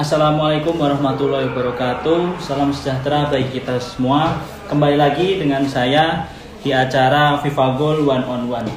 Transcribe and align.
Assalamualaikum 0.00 0.80
warahmatullahi 0.80 1.52
wabarakatuh. 1.52 2.40
Salam 2.40 2.72
sejahtera 2.72 3.28
bagi 3.28 3.60
kita 3.60 3.76
semua. 3.76 4.40
Kembali 4.64 4.96
lagi 4.96 5.36
dengan 5.36 5.60
saya 5.68 6.24
di 6.64 6.72
acara 6.72 7.36
FIFA 7.44 7.76
Goal 7.76 8.08
One 8.08 8.24
on 8.24 8.48
One. 8.48 8.72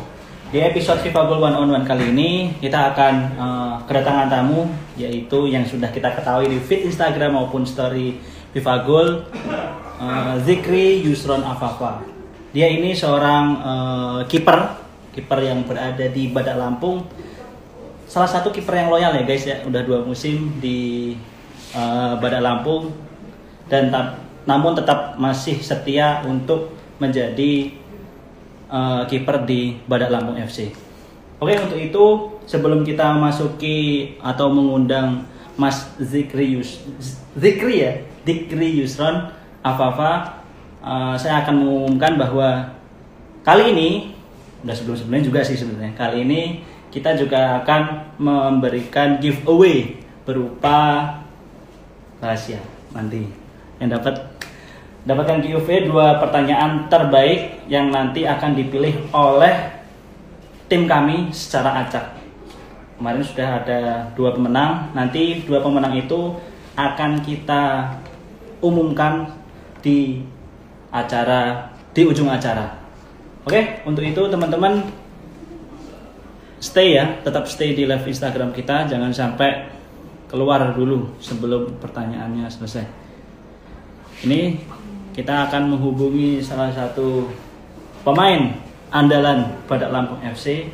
Di 0.52 0.60
episode 0.60 1.00
FIFA 1.00 1.32
Goal 1.32 1.40
One 1.48 1.56
on 1.56 1.72
One 1.72 1.88
kali 1.88 2.12
ini 2.12 2.60
kita 2.60 2.92
akan 2.92 3.14
uh, 3.40 3.76
kedatangan 3.88 4.28
tamu 4.28 4.68
yaitu 5.00 5.48
yang 5.48 5.64
sudah 5.64 5.88
kita 5.96 6.12
ketahui 6.12 6.52
di 6.52 6.60
feed 6.60 6.92
Instagram 6.92 7.40
maupun 7.40 7.64
story 7.64 8.20
FIFA 8.52 8.76
Goal 8.84 9.24
uh, 10.04 10.36
Zikri 10.44 11.08
Yusron 11.08 11.48
Afafa. 11.48 12.04
Dia 12.52 12.68
ini 12.68 12.92
seorang 12.92 13.46
uh, 13.64 14.20
kiper, 14.28 14.76
kiper 15.16 15.40
yang 15.40 15.64
berada 15.64 16.04
di 16.04 16.36
Badak 16.36 16.60
Lampung 16.60 17.08
salah 18.14 18.30
satu 18.30 18.54
kiper 18.54 18.78
yang 18.78 18.94
loyal 18.94 19.10
ya 19.10 19.26
guys 19.26 19.42
ya 19.42 19.66
udah 19.66 19.82
dua 19.82 20.06
musim 20.06 20.62
di 20.62 21.18
uh, 21.74 22.14
Badak 22.22 22.46
Lampung 22.46 22.94
dan 23.66 23.90
namun 24.46 24.78
tetap 24.78 25.18
masih 25.18 25.58
setia 25.66 26.22
untuk 26.22 26.78
menjadi 27.02 27.74
uh, 28.70 29.02
kiper 29.10 29.50
di 29.50 29.82
Badak 29.90 30.14
Lampung 30.14 30.38
FC. 30.38 30.70
Oke 31.42 31.58
untuk 31.58 31.82
itu 31.82 32.06
sebelum 32.46 32.86
kita 32.86 33.18
masuki 33.18 34.14
atau 34.22 34.54
mengundang 34.54 35.26
Mas 35.58 35.90
Zikri 35.98 36.54
Yus 36.54 36.86
Zikri 37.34 37.82
ya 37.82 37.98
Zikri 38.30 38.78
Yusron 38.78 39.34
Afafa 39.66 40.38
uh, 40.86 41.18
saya 41.18 41.42
akan 41.42 41.66
mengumumkan 41.66 42.22
bahwa 42.22 42.78
kali 43.42 43.74
ini 43.74 43.90
udah 44.62 44.76
sebelum 44.78 45.02
sebelumnya 45.02 45.26
juga 45.26 45.42
sih 45.42 45.58
sebenarnya 45.58 45.98
kali 45.98 46.30
ini 46.30 46.42
kita 46.94 47.18
juga 47.18 47.66
akan 47.66 48.14
memberikan 48.22 49.18
giveaway 49.18 49.98
berupa 50.30 51.10
rahasia 52.22 52.62
nanti. 52.94 53.26
Yang 53.82 53.90
dapat 53.98 54.16
dapatkan 55.10 55.42
giveaway 55.42 55.90
dua 55.90 56.22
pertanyaan 56.22 56.86
terbaik 56.94 57.66
yang 57.66 57.90
nanti 57.90 58.30
akan 58.30 58.54
dipilih 58.54 59.10
oleh 59.10 59.74
tim 60.70 60.86
kami 60.86 61.34
secara 61.34 61.82
acak. 61.82 62.14
Kemarin 63.02 63.26
sudah 63.26 63.50
ada 63.66 63.80
dua 64.14 64.38
pemenang. 64.38 64.94
Nanti 64.94 65.42
dua 65.50 65.66
pemenang 65.66 65.98
itu 65.98 66.38
akan 66.78 67.26
kita 67.26 67.90
umumkan 68.62 69.34
di 69.82 70.22
acara 70.94 71.74
di 71.90 72.06
ujung 72.06 72.30
acara. 72.30 72.70
Oke 73.50 73.82
untuk 73.84 74.06
itu 74.06 74.22
teman-teman 74.30 75.03
stay 76.64 76.96
ya, 76.96 77.20
tetap 77.20 77.44
stay 77.44 77.76
di 77.76 77.84
live 77.84 78.08
Instagram 78.08 78.56
kita, 78.56 78.88
jangan 78.88 79.12
sampai 79.12 79.68
keluar 80.32 80.64
dulu 80.72 81.12
sebelum 81.20 81.76
pertanyaannya 81.84 82.48
selesai. 82.48 82.88
Ini 84.24 84.56
kita 85.12 85.52
akan 85.52 85.76
menghubungi 85.76 86.40
salah 86.40 86.72
satu 86.72 87.28
pemain 88.08 88.56
andalan 88.96 89.60
Badak 89.68 89.92
Lampung 89.92 90.24
FC, 90.24 90.72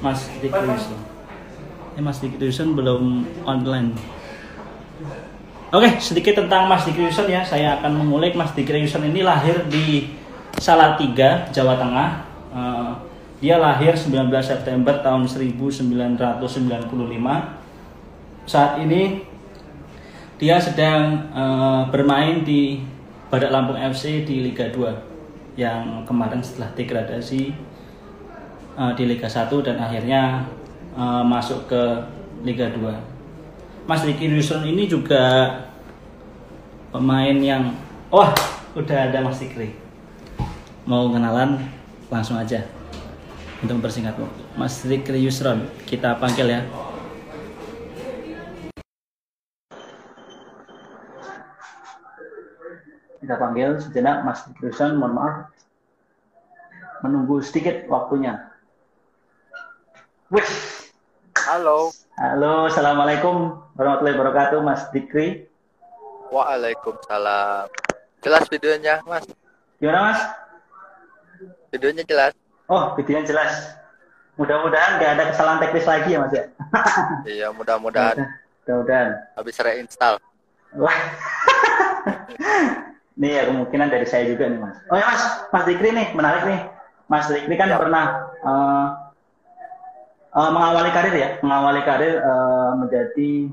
Mas 0.00 0.24
Diki 0.40 0.56
Wilson. 0.56 1.00
Eh, 1.94 2.02
Mas 2.02 2.16
Diki 2.24 2.40
Wilson 2.40 2.72
belum 2.72 3.28
online. 3.44 3.92
Oke, 5.76 6.00
sedikit 6.00 6.40
tentang 6.40 6.64
Mas 6.64 6.88
Diki 6.88 7.04
Wilson 7.04 7.28
ya. 7.28 7.44
Saya 7.44 7.76
akan 7.76 8.08
mengulik 8.08 8.32
Mas 8.32 8.56
Diki 8.56 8.72
Wilson 8.72 9.12
ini 9.12 9.20
lahir 9.20 9.68
di 9.68 10.08
Salatiga, 10.56 11.44
Jawa 11.52 11.76
Tengah. 11.76 12.08
Uh, 12.56 13.05
dia 13.36 13.60
lahir 13.60 13.92
19 13.92 14.32
September 14.40 14.96
tahun 15.04 15.28
1995. 15.28 15.92
Saat 18.48 18.80
ini 18.80 19.20
dia 20.40 20.56
sedang 20.56 21.28
uh, 21.36 21.84
bermain 21.92 22.40
di 22.40 22.80
Badak 23.28 23.52
Lampung 23.52 23.76
FC 23.76 24.24
di 24.24 24.40
Liga 24.40 24.72
2 24.72 25.60
yang 25.60 26.04
kemarin 26.08 26.40
setelah 26.40 26.72
degradasi 26.72 27.52
uh, 28.76 28.92
di 28.96 29.04
Liga 29.04 29.28
1 29.28 29.52
dan 29.60 29.76
akhirnya 29.80 30.44
uh, 30.96 31.20
masuk 31.20 31.68
ke 31.68 31.82
Liga 32.40 32.72
2. 32.72 32.80
Mas 33.84 34.00
Ricky 34.02 34.32
Rusun 34.32 34.64
ini 34.64 34.88
juga 34.88 35.52
pemain 36.88 37.36
yang 37.36 37.76
wah 38.08 38.32
udah 38.72 39.12
ada 39.12 39.20
Mas 39.20 39.44
Rikri. 39.44 39.76
Mau 40.88 41.10
kenalan 41.12 41.60
langsung 42.08 42.38
aja 42.38 42.75
untuk 43.62 43.80
mempersingkat 43.80 44.16
waktu. 44.20 44.42
Mas 44.56 44.84
Rikri 44.84 45.20
Yusron, 45.24 45.64
kita 45.88 46.16
panggil 46.20 46.46
ya. 46.48 46.60
Kita 53.20 53.34
panggil 53.40 53.80
sejenak 53.80 54.26
Mas 54.28 54.44
Rikri 54.50 54.68
Yusron, 54.68 55.00
mohon 55.00 55.14
maaf. 55.16 55.34
Menunggu 57.04 57.40
sedikit 57.40 57.88
waktunya. 57.88 58.52
Wih. 60.28 60.48
Halo. 61.46 61.94
Halo, 62.16 62.66
Assalamualaikum 62.66 63.60
warahmatullahi 63.78 64.16
wabarakatuh, 64.18 64.58
Mas 64.64 64.82
Dikri. 64.90 65.46
Waalaikumsalam. 66.34 67.70
Jelas 68.24 68.44
videonya, 68.50 68.98
Mas? 69.06 69.22
Gimana, 69.78 70.00
Mas? 70.10 70.20
Videonya 71.70 72.02
jelas. 72.02 72.34
Oh, 72.66 72.98
videonya 72.98 73.30
jelas. 73.30 73.52
Mudah-mudahan 74.36 74.98
nggak 74.98 75.10
ada 75.16 75.24
kesalahan 75.32 75.58
teknis 75.62 75.86
lagi 75.86 76.08
ya 76.12 76.18
Mas 76.20 76.34
ya. 76.34 76.44
iya, 77.38 77.48
mudah-mudahan. 77.54 78.26
Mudah-mudahan. 78.66 79.08
Habis 79.38 79.56
reinstall. 79.62 80.18
Wah. 80.74 80.92
Ini 83.16 83.28
ya 83.32 83.42
kemungkinan 83.48 83.88
dari 83.88 84.04
saya 84.04 84.28
juga 84.28 84.44
nih 84.50 84.60
Mas. 84.60 84.76
Oh 84.92 84.98
ya 84.98 85.08
Mas, 85.08 85.22
Mas 85.48 85.64
Dikri 85.64 85.88
nih, 85.94 86.12
menarik 86.12 86.42
nih. 86.44 86.60
Mas 87.08 87.24
Dikri 87.30 87.54
kan 87.56 87.72
ya. 87.72 87.80
pernah 87.80 88.04
uh, 88.44 88.86
uh, 90.36 90.50
mengawali 90.52 90.90
karir 90.92 91.14
ya, 91.16 91.28
mengawali 91.40 91.80
karir 91.86 92.20
uh, 92.20 92.76
menjadi 92.76 93.48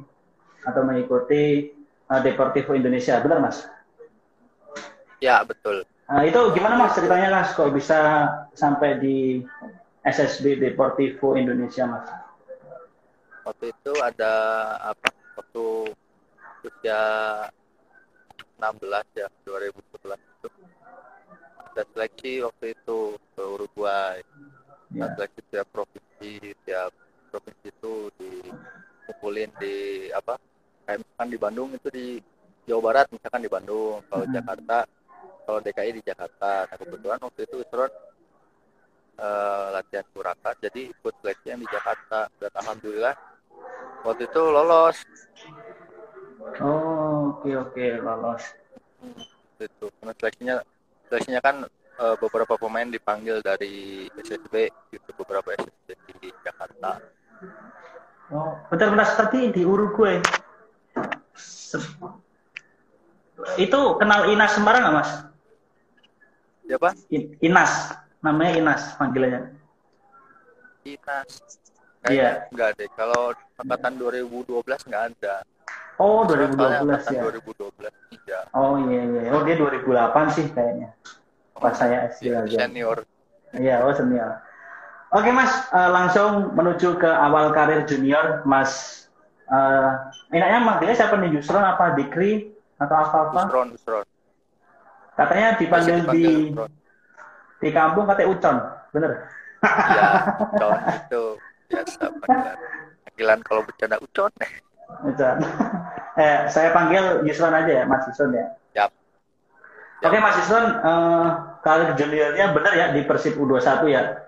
atau 0.68 0.82
mengikuti 0.84 1.72
uh, 2.12 2.20
Deportivo 2.20 2.76
Indonesia, 2.76 3.24
benar 3.24 3.40
Mas? 3.40 3.64
Ya, 5.24 5.40
betul. 5.48 5.88
Nah, 6.04 6.24
itu 6.28 6.40
gimana 6.52 6.76
mas 6.76 6.96
ceritanya 7.00 7.32
mas 7.32 7.56
kok 7.56 7.72
bisa 7.72 8.28
sampai 8.52 9.00
di 9.00 9.18
SSB 10.04 10.60
Deportivo 10.60 11.40
Indonesia 11.40 11.88
mas? 11.88 12.08
Waktu 13.48 13.72
itu 13.72 13.94
ada 14.04 14.34
apa? 14.92 15.08
Waktu 15.40 15.66
usia 16.64 17.02
16 18.60 19.20
ya 19.20 19.28
2011 19.48 20.16
itu 20.20 20.48
ada 21.60 21.84
seleksi 21.96 22.34
waktu 22.44 22.66
itu 22.76 23.00
ke 23.36 23.44
Uruguay. 23.44 24.20
Ya. 24.94 25.10
seleksi 25.18 25.42
tiap 25.50 25.68
provinsi 25.74 26.54
tiap 26.70 26.94
provinsi 27.34 27.68
itu 27.72 28.14
dikumpulin 28.20 29.50
di 29.58 29.76
apa? 30.12 30.36
Kayak 30.84 31.00
misalkan 31.02 31.28
di 31.32 31.38
Bandung 31.40 31.70
itu 31.74 31.88
di 31.90 32.08
Jawa 32.64 32.82
Barat 32.92 33.08
misalkan 33.12 33.44
di 33.44 33.52
Bandung, 33.52 34.00
kalau 34.08 34.24
hmm. 34.28 34.36
Jakarta 34.36 34.78
kalau 35.44 35.60
DKI 35.60 35.92
di 36.00 36.04
Jakarta 36.04 36.68
nah 36.68 36.78
kebetulan 36.80 37.20
waktu 37.20 37.42
itu 37.44 37.56
Isron 37.62 37.92
uh, 39.20 39.68
latihan 39.76 40.06
kurakat 40.14 40.56
jadi 40.64 40.90
ikut 40.90 41.14
seleksi 41.22 41.48
yang 41.54 41.62
di 41.62 41.68
Jakarta. 41.70 42.32
Dan 42.40 42.52
alhamdulillah 42.56 43.16
waktu 44.08 44.24
itu 44.26 44.42
lolos. 44.42 44.98
Oh 46.60 47.38
oke 47.40 47.48
okay, 47.48 47.54
oke 47.56 47.72
okay, 47.72 47.90
lolos 48.00 48.44
itu 49.64 49.86
karena 50.00 50.14
seleksinya 50.20 50.56
seleksinya 51.08 51.42
kan 51.44 51.56
uh, 52.00 52.16
beberapa 52.20 52.60
pemain 52.60 52.88
dipanggil 52.88 53.40
dari 53.40 54.08
SSB 54.20 54.72
itu 54.92 55.10
beberapa 55.16 55.56
SSB 55.56 56.08
di 56.20 56.30
Jakarta. 56.44 57.00
Oh 58.32 58.60
benar-benar 58.72 59.08
seperti 59.08 59.52
di 59.56 59.64
Uruguay 59.64 60.20
itu 63.58 63.80
kenal 63.98 64.30
Inas 64.30 64.52
Semarang 64.56 64.82
nggak 64.86 64.96
mas? 64.96 65.12
Siapa? 66.64 66.90
Inas, 67.44 67.72
namanya 68.24 68.52
Inas 68.56 68.82
panggilannya. 68.96 69.52
Inas. 70.88 71.30
Iya. 72.08 72.48
Enggak 72.52 72.76
deh. 72.80 72.90
Kalau 72.94 73.32
angkatan 73.60 73.94
2012 74.00 74.88
enggak 74.90 75.04
ada. 75.16 75.36
Oh, 76.02 76.26
2012 76.26 77.14
ya. 77.14 77.22
2012 77.22 77.94
iya. 78.12 78.40
Oh 78.52 78.76
iya 78.82 79.02
iya. 79.08 79.32
Oh 79.32 79.42
dia 79.46 79.56
2008 79.56 80.36
sih 80.36 80.46
kayaknya. 80.52 80.90
Pas 81.54 81.76
saya 81.78 82.12
SD 82.12 82.34
iya, 82.34 82.44
aja. 82.44 82.58
Senior. 82.66 82.98
Iya, 83.54 83.76
oh 83.86 83.94
senior. 83.94 84.42
Oke 85.14 85.30
Mas, 85.30 85.54
uh, 85.70 85.94
langsung 85.94 86.58
menuju 86.58 86.98
ke 86.98 87.06
awal 87.06 87.54
karir 87.54 87.86
junior, 87.86 88.42
Mas. 88.50 89.06
Uh, 89.46 90.10
enaknya 90.34 90.60
manggilnya 90.66 90.98
siapa 90.98 91.22
nih? 91.22 91.38
Yusron 91.38 91.62
apa 91.62 91.94
Dikri 91.94 92.50
atau 92.84 92.96
apa-apa? 93.00 93.40
Yusron, 93.48 93.68
Yusron. 93.76 94.06
Katanya 95.14 95.48
dipanggil, 95.58 95.98
di 96.10 96.26
di 97.62 97.70
kampung 97.72 98.04
katanya 98.10 98.30
Ucon, 98.34 98.56
bener? 98.92 99.12
Iya, 99.64 100.04
Ucon 100.42 100.74
itu 100.92 101.24
biasa 101.70 102.02
panggilan. 102.20 102.58
Panggilan 103.08 103.40
kalau 103.46 103.62
bercanda 103.64 103.98
Ucon. 104.02 104.32
Ucon. 105.06 105.38
Eh, 106.14 106.46
saya 106.46 106.70
panggil 106.70 107.26
Yusron 107.26 107.50
aja 107.58 107.82
ya, 107.82 107.84
Mas 107.90 108.06
Yusron 108.06 108.38
ya. 108.38 108.46
Yap. 108.78 108.94
Oke, 110.06 110.22
Mas 110.22 110.38
Yusron, 110.46 110.70
eh, 110.70 111.28
karir 111.66 111.90
juniornya 111.98 112.54
benar 112.54 112.74
ya 112.78 112.86
di 112.94 113.02
Persib 113.02 113.34
U21 113.34 113.82
ya? 113.90 114.22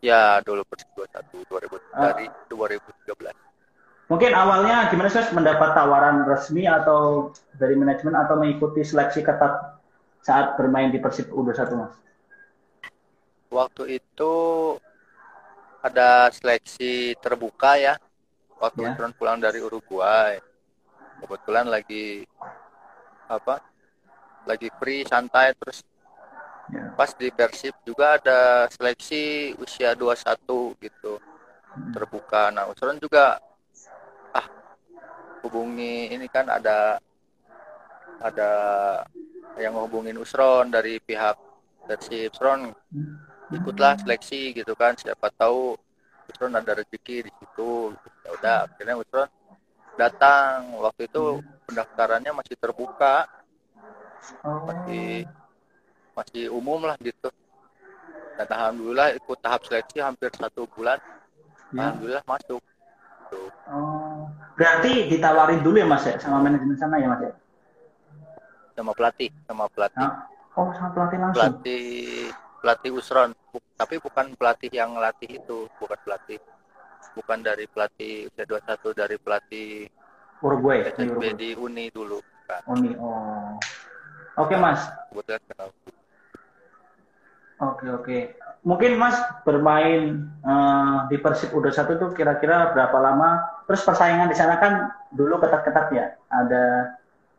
Ya, 0.00 0.40
dulu 0.40 0.64
Persib 0.64 0.88
21 0.96 1.44
2000 1.44 1.76
Ah. 1.92 2.08
dari 2.08 2.32
2013. 2.48 3.36
Mungkin 4.14 4.30
awalnya 4.30 4.94
gimana 4.94 5.10
sih 5.10 5.26
mendapat 5.34 5.74
tawaran 5.74 6.22
resmi 6.22 6.70
atau 6.70 7.34
dari 7.58 7.74
manajemen 7.74 8.14
atau 8.14 8.38
mengikuti 8.38 8.86
seleksi 8.86 9.26
ketat 9.26 9.74
saat 10.22 10.54
bermain 10.54 10.94
di 10.94 11.02
Persib 11.02 11.34
U21 11.34 11.74
Mas? 11.74 11.98
Waktu 13.50 13.98
itu 13.98 14.34
ada 15.82 16.30
seleksi 16.30 17.18
terbuka 17.18 17.74
ya. 17.74 17.98
Waktu 18.62 18.86
Ya. 18.86 18.94
Pulang 19.18 19.42
dari 19.42 19.58
Uruguay. 19.58 20.38
Kebetulan 21.18 21.66
lagi 21.66 22.22
apa? 23.26 23.66
Lagi 24.46 24.70
free 24.78 25.02
santai 25.02 25.58
terus 25.58 25.82
Ya. 26.70 26.94
pas 26.94 27.10
di 27.18 27.34
Persib 27.34 27.74
juga 27.82 28.14
ada 28.14 28.70
seleksi 28.70 29.58
usia 29.58 29.98
21 29.98 30.70
gitu. 30.78 31.18
Terbuka. 31.90 32.54
Nah, 32.54 32.70
Usron 32.70 33.02
juga 33.02 33.42
hubungi 35.44 36.08
ini 36.08 36.26
kan 36.26 36.48
ada 36.48 36.96
ada 38.18 38.50
yang 39.60 39.76
ngehubungin 39.76 40.16
Usron 40.18 40.72
dari 40.72 40.98
pihak 40.98 41.36
Persib. 41.84 42.32
Usron 42.32 42.72
ikutlah 43.52 44.00
seleksi 44.00 44.56
gitu 44.56 44.72
kan 44.74 44.96
siapa 44.96 45.28
tahu 45.30 45.76
Usron 46.32 46.56
ada 46.56 46.72
rezeki 46.74 47.28
di 47.28 47.30
situ 47.36 47.92
ya 48.24 48.30
udah 48.34 48.56
akhirnya 48.66 48.96
Usron 48.96 49.28
datang 49.94 50.74
waktu 50.80 51.06
itu 51.06 51.38
pendaftarannya 51.68 52.32
masih 52.32 52.56
terbuka 52.56 53.28
Oh. 54.40 54.64
masih 54.64 55.28
masih 56.16 56.48
umum 56.48 56.80
lah 56.80 56.96
gitu 56.96 57.28
dan 58.40 58.48
alhamdulillah 58.48 59.12
ikut 59.20 59.36
tahap 59.36 59.60
seleksi 59.68 60.00
hampir 60.00 60.32
satu 60.32 60.64
bulan 60.72 60.96
Ya. 61.76 61.92
alhamdulillah 61.92 62.24
masuk 62.24 62.64
Tuh. 63.28 63.52
Oh. 63.68 64.03
Berarti 64.54 65.08
ditawarin 65.08 65.60
dulu 65.60 65.76
ya 65.80 65.86
Mas 65.88 66.04
ya 66.04 66.14
sama 66.16 66.38
manajemen 66.38 66.76
sana 66.76 67.00
ya 67.00 67.08
Mas 67.08 67.22
ya? 67.22 67.32
sama 68.74 68.90
pelatih 68.90 69.30
sama 69.46 69.70
pelatih 69.70 70.02
Ah, 70.02 70.26
Oh, 70.54 70.70
sama 70.74 70.90
pelatih 70.90 71.18
langsung. 71.18 71.34
pelatih 71.38 71.86
pelatih 72.58 72.90
Usron 72.90 73.30
Bu- 73.50 73.62
tapi 73.74 74.02
bukan 74.02 74.34
pelatih 74.34 74.70
yang 74.70 74.98
latih 74.98 75.30
itu 75.30 75.70
bukan 75.78 75.98
pelatih 76.02 76.38
bukan 77.14 77.38
dari 77.38 77.70
pelatih 77.70 78.26
usia 78.26 78.42
21 78.42 78.90
dari 78.90 79.16
pelatih 79.18 79.86
Uruguay. 80.42 80.82
Uruguay. 80.90 81.32
di 81.38 81.54
Uni 81.54 81.86
dulu 81.90 82.18
kan 82.50 82.62
nih. 82.74 82.98
Oh. 82.98 83.54
Oke 84.34 84.58
Mas. 84.58 84.82
kebetulan 85.08 85.42
kenal 85.46 85.68
Oke 87.62 87.86
oke. 87.86 88.18
Mungkin 88.66 88.98
Mas 88.98 89.14
bermain 89.46 90.18
eh, 90.42 90.96
di 91.06 91.16
Persib 91.22 91.54
U21 91.54 91.94
tuh 91.94 92.10
kira-kira 92.10 92.74
berapa 92.74 92.98
lama? 92.98 93.53
Terus 93.64 93.80
persaingan 93.80 94.28
di 94.28 94.36
sana 94.36 94.56
kan 94.56 94.72
dulu 95.10 95.38
ketat-ketat 95.38 95.86
ya. 95.90 96.06
Ada 96.28 96.94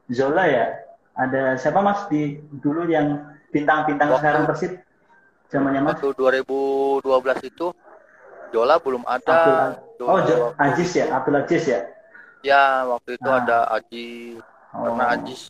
Zola 0.07 0.45
ya. 0.45 0.66
Ada 1.13 1.56
siapa 1.56 1.80
Mas 1.80 2.06
di 2.07 2.36
dulu 2.51 2.86
yang 2.86 3.22
bintang-bintang 3.50 4.16
sekarang 4.16 4.44
Persib? 4.45 4.81
Zamannya 5.48 5.81
Mas. 5.81 5.92
waktu 5.95 6.10
2012 6.12 7.06
itu 7.45 7.68
Jola 8.50 8.75
belum 8.77 9.04
ada 9.04 9.38
Abdul, 9.77 10.06
oh, 10.06 10.19
Jo- 10.22 10.42
Waktu- 10.51 10.60
Aziz 10.60 10.89
ya, 10.92 11.06
Abdul 11.12 11.36
Aziz 11.38 11.63
ya. 11.66 11.80
ya 12.42 12.63
waktu 12.86 13.16
itu 13.16 13.30
Ah. 13.30 13.39
ada 13.39 13.57
Aji 13.69 14.07
Oh. 14.71 14.86
karena 14.86 15.06
Ajis 15.13 15.50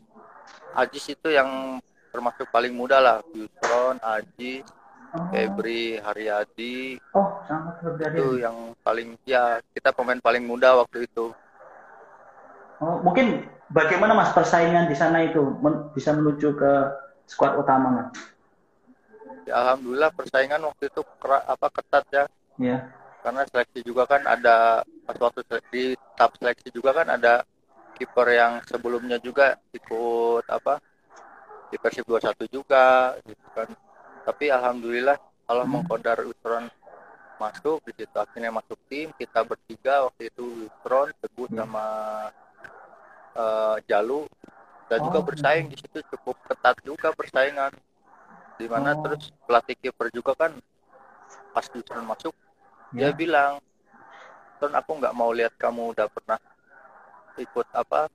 Ajis 0.73 1.05
itu 1.07 1.27
yang 1.27 1.79
termasuk 2.09 2.47
paling 2.49 2.71
muda 2.71 2.99
lah 2.99 3.17
Yusron 3.31 3.99
Aji 3.99 4.61
Oh, 5.15 5.27
Febri 5.31 5.95
Haryadi 6.03 6.99
oh 7.15 7.27
sangat 7.47 7.79
berbeda. 7.79 8.11
itu 8.11 8.43
yang 8.43 8.75
paling 8.83 9.15
ya 9.23 9.63
kita 9.71 9.95
pemain 9.95 10.19
paling 10.19 10.43
muda 10.43 10.75
waktu 10.83 11.07
itu 11.07 11.31
Oh, 12.83 12.99
mungkin 12.99 13.47
bagaimana 13.71 14.11
Mas 14.11 14.35
persaingan 14.35 14.91
di 14.91 14.95
sana 14.99 15.23
itu 15.23 15.39
men- 15.63 15.89
bisa 15.95 16.11
menuju 16.11 16.59
ke 16.59 16.71
skuad 17.31 17.55
utama 17.55 17.87
Mas? 17.95 18.09
ya, 19.47 19.53
alhamdulillah 19.55 20.11
persaingan 20.11 20.61
waktu 20.67 20.91
itu 20.91 21.01
kera- 21.21 21.45
apa 21.47 21.67
ketat 21.71 22.05
ya 22.11 22.25
Ya. 22.55 22.87
karena 23.19 23.43
seleksi 23.51 23.83
juga 23.83 24.07
kan 24.07 24.23
ada 24.23 24.79
pas 25.03 25.17
waktu 25.19 25.43
di 25.73 25.83
tahap 26.15 26.39
seleksi 26.39 26.71
juga 26.71 26.95
kan 26.95 27.07
ada 27.19 27.43
kiper 27.95 28.27
yang 28.31 28.63
sebelumnya 28.63 29.19
juga 29.19 29.59
ikut 29.75 30.43
apa 30.47 30.79
di 31.71 31.75
Persib 31.75 32.07
21 32.07 32.47
juga 32.47 33.15
gitu 33.27 33.47
kan 33.51 33.67
tapi 34.25 34.49
alhamdulillah 34.49 35.15
Allah 35.45 35.63
Hmm. 35.63 35.79
mengkodar 35.79 36.17
Usron 36.25 36.65
masuk 37.37 37.83
di 37.85 37.93
situ 37.93 38.15
akhirnya 38.15 38.49
masuk 38.49 38.79
tim 38.87 39.11
kita 39.13 39.43
bertiga 39.43 40.07
waktu 40.07 40.31
itu 40.31 40.43
Usron 40.65 41.13
Teguh 41.21 41.47
Ya. 41.51 41.63
sama 41.63 41.85
eh, 43.35 43.77
Jalu 43.85 44.23
dan 44.87 44.99
juga 45.03 45.19
Oh. 45.19 45.25
bersaing 45.27 45.67
di 45.67 45.75
situ 45.75 45.99
cukup 46.09 46.39
ketat 46.47 46.79
juga 46.81 47.11
persaingan 47.11 47.73
di 48.55 48.65
mana 48.65 48.95
Oh. 48.95 49.03
terus 49.03 49.29
pelatih 49.43 49.75
kiper 49.75 50.07
juga 50.09 50.31
kan 50.33 50.51
pas 51.51 51.67
Usron 51.67 52.05
masuk 52.05 52.33
Ya. 52.91 53.11
dia 53.11 53.11
bilang 53.13 53.59
Ton 54.55 54.71
aku 54.71 54.95
nggak 54.95 55.11
mau 55.11 55.35
lihat 55.35 55.51
kamu 55.59 55.91
udah 55.91 56.07
pernah 56.07 56.39
ikut 57.35 57.67
apa 57.75 58.07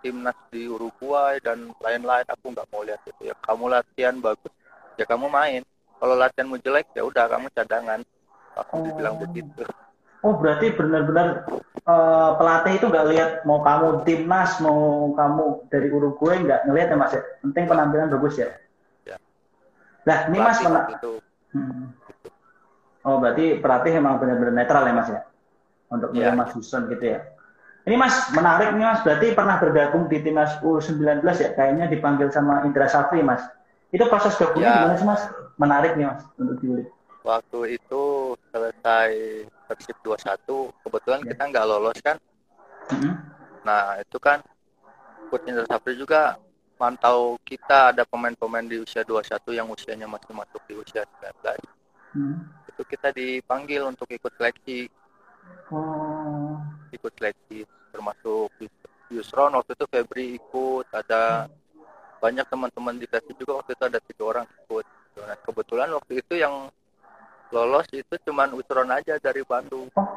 timnas 0.00 0.34
di 0.48 0.64
Uruguay 0.64 1.36
dan 1.38 1.68
lain-lain 1.76 2.24
aku 2.24 2.48
nggak 2.48 2.64
mau 2.72 2.80
lihat 2.80 3.04
itu 3.04 3.28
ya 3.28 3.36
kamu 3.44 3.68
latihan 3.68 4.16
bagus 4.16 4.48
ya 4.96 5.04
kamu 5.04 5.26
main 5.28 5.62
kalau 5.96 6.14
latihanmu 6.18 6.56
jelek 6.60 6.90
ya 6.92 7.02
udah 7.06 7.24
kamu 7.30 7.46
cadangan 7.52 8.00
aku 8.54 8.72
Oh. 8.76 8.84
dibilang 8.84 9.16
begitu 9.18 9.64
Oh 10.22 10.38
berarti 10.38 10.70
benar-benar 10.70 11.50
eh, 11.82 12.30
pelatih 12.38 12.78
itu 12.78 12.86
nggak 12.86 13.06
lihat 13.10 13.30
mau 13.42 13.58
kamu 13.58 14.06
timnas 14.06 14.62
mau 14.62 15.10
kamu 15.18 15.66
dari 15.66 15.90
Uruguay 15.90 16.38
nggak 16.38 16.70
ngelihat 16.70 16.94
ya 16.94 16.96
mas 16.96 17.10
ya. 17.10 17.22
Penting 17.42 17.64
penampilan 17.66 18.06
bagus 18.06 18.38
ya. 18.38 18.48
Ya. 19.02 19.18
Nah 20.06 20.30
ini 20.30 20.38
mas 20.38 20.62
waktu 20.62 20.94
itu 20.94 21.12
Hmm. 21.52 21.90
Oh 23.02 23.18
berarti 23.18 23.58
pelatih 23.58 23.98
emang 23.98 24.22
benar-benar 24.22 24.54
netral 24.54 24.86
ya 24.86 24.94
mas 24.94 25.08
ya 25.10 25.20
untuk 25.90 26.14
Ya. 26.14 26.30
Mas 26.32 26.54
Huson 26.54 26.86
gitu 26.86 27.02
ya. 27.02 27.26
Ini 27.82 27.98
mas 27.98 28.30
menarik 28.30 28.78
nih 28.78 28.86
mas 28.86 29.02
berarti 29.02 29.34
pernah 29.34 29.58
bergabung 29.58 30.06
di 30.06 30.22
timnas 30.22 30.54
U19 30.62 31.18
ya 31.34 31.50
kayaknya 31.52 31.90
dipanggil 31.90 32.30
sama 32.30 32.62
Indra 32.62 32.86
Safri 32.86 33.26
mas. 33.26 33.42
Itu 33.92 34.04
proses 34.08 34.32
gabungnya 34.34 34.64
Ya. 34.64 34.74
gimana 34.82 34.96
sih 34.96 35.06
mas? 35.06 35.22
Menarik 35.54 35.92
nih 35.94 36.06
mas 36.06 36.22
untuk 36.34 36.56
diulik. 36.58 36.88
waktu 37.22 37.78
itu 37.78 38.02
selesai 38.50 39.10
Persib 39.64 39.94
21 40.02 40.74
kebetulan 40.82 41.22
Ya. 41.22 41.28
kita 41.30 41.42
nggak 41.46 41.66
lolos 41.66 41.98
kan 42.02 42.18
Hmm. 42.90 43.14
nah 43.62 43.94
itu 43.94 44.18
kan 44.18 44.42
Coach 45.30 45.46
Indra 45.46 45.62
Sapri 45.64 45.94
juga 45.94 46.34
mantau 46.74 47.38
kita 47.40 47.94
ada 47.94 48.02
pemain-pemain 48.02 48.66
di 48.66 48.74
usia 48.76 49.00
21 49.00 49.54
yang 49.54 49.70
usianya 49.70 50.04
masih 50.04 50.34
masuk 50.34 50.58
di 50.66 50.74
usia 50.74 51.06
19 51.14 51.62
Hmm. 52.10 52.42
itu 52.66 52.82
kita 52.82 53.14
dipanggil 53.14 53.86
untuk 53.86 54.10
ikut 54.10 54.34
seleksi 54.34 54.90
Oh. 55.70 56.58
ikut 56.90 57.12
seleksi 57.14 57.62
termasuk 57.88 58.50
Yusron 59.08 59.54
waktu 59.54 59.72
itu 59.72 59.86
Febri 59.86 60.26
ikut 60.36 60.90
ada 60.90 61.46
banyak 62.22 62.46
teman-teman 62.46 62.94
di 63.02 63.06
Persib 63.10 63.34
juga 63.34 63.58
waktu 63.58 63.74
itu 63.74 63.82
ada 63.82 63.98
tiga 63.98 64.22
orang 64.30 64.46
ikut 64.46 64.86
nah, 65.18 65.36
kebetulan 65.42 65.88
waktu 65.90 66.12
itu 66.22 66.34
yang 66.38 66.70
lolos 67.50 67.84
itu 67.90 68.14
cuman 68.22 68.54
Usron 68.54 68.88
aja 68.88 69.18
dari 69.18 69.42
Bandung 69.42 69.90
Oh, 69.98 70.08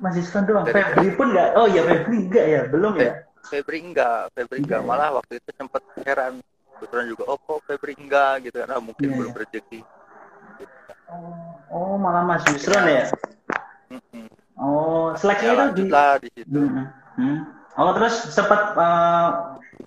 masih 0.00 0.22
Iskan 0.24 0.46
doang. 0.48 0.64
Dari- 0.64 0.80
Febri 0.80 1.12
pun 1.18 1.34
nggak? 1.34 1.58
Oh 1.58 1.66
ya 1.68 1.82
Febri 1.84 2.16
enggak 2.30 2.46
ya, 2.46 2.60
belum 2.70 2.94
ya? 2.96 3.12
Febri 3.50 3.78
enggak 3.82 4.30
Febri 4.32 4.62
enggak 4.64 4.80
Iya, 4.80 4.86
iya. 4.86 4.90
malah 4.94 5.08
waktu 5.18 5.32
itu 5.42 5.50
sempat 5.58 5.82
heran 6.06 6.38
Usron 6.80 7.04
juga 7.10 7.28
oh 7.28 7.36
kok 7.36 7.60
Febri 7.68 7.92
enggak 7.98 8.46
gitu 8.48 8.56
karena 8.64 8.78
mungkin 8.80 9.08
Iya, 9.10 9.16
belum 9.18 9.32
iya. 9.34 9.40
rezeki 9.44 9.80
Oh, 11.70 11.98
malah 11.98 12.22
Mas 12.22 12.46
Yusron 12.46 12.86
ya? 12.86 13.10
Mm-mm. 13.90 14.26
Oh, 14.54 15.10
ya 15.10 15.18
seleksinya 15.18 15.64
itu 15.74 15.82
di. 15.82 15.90
di 15.90 16.28
situ 16.38 16.58
Hmm. 16.62 16.86
Hmm. 17.18 17.38
Oh, 17.80 17.90
terus 17.96 18.14
sempat 18.36 18.60
eh, 18.76 19.28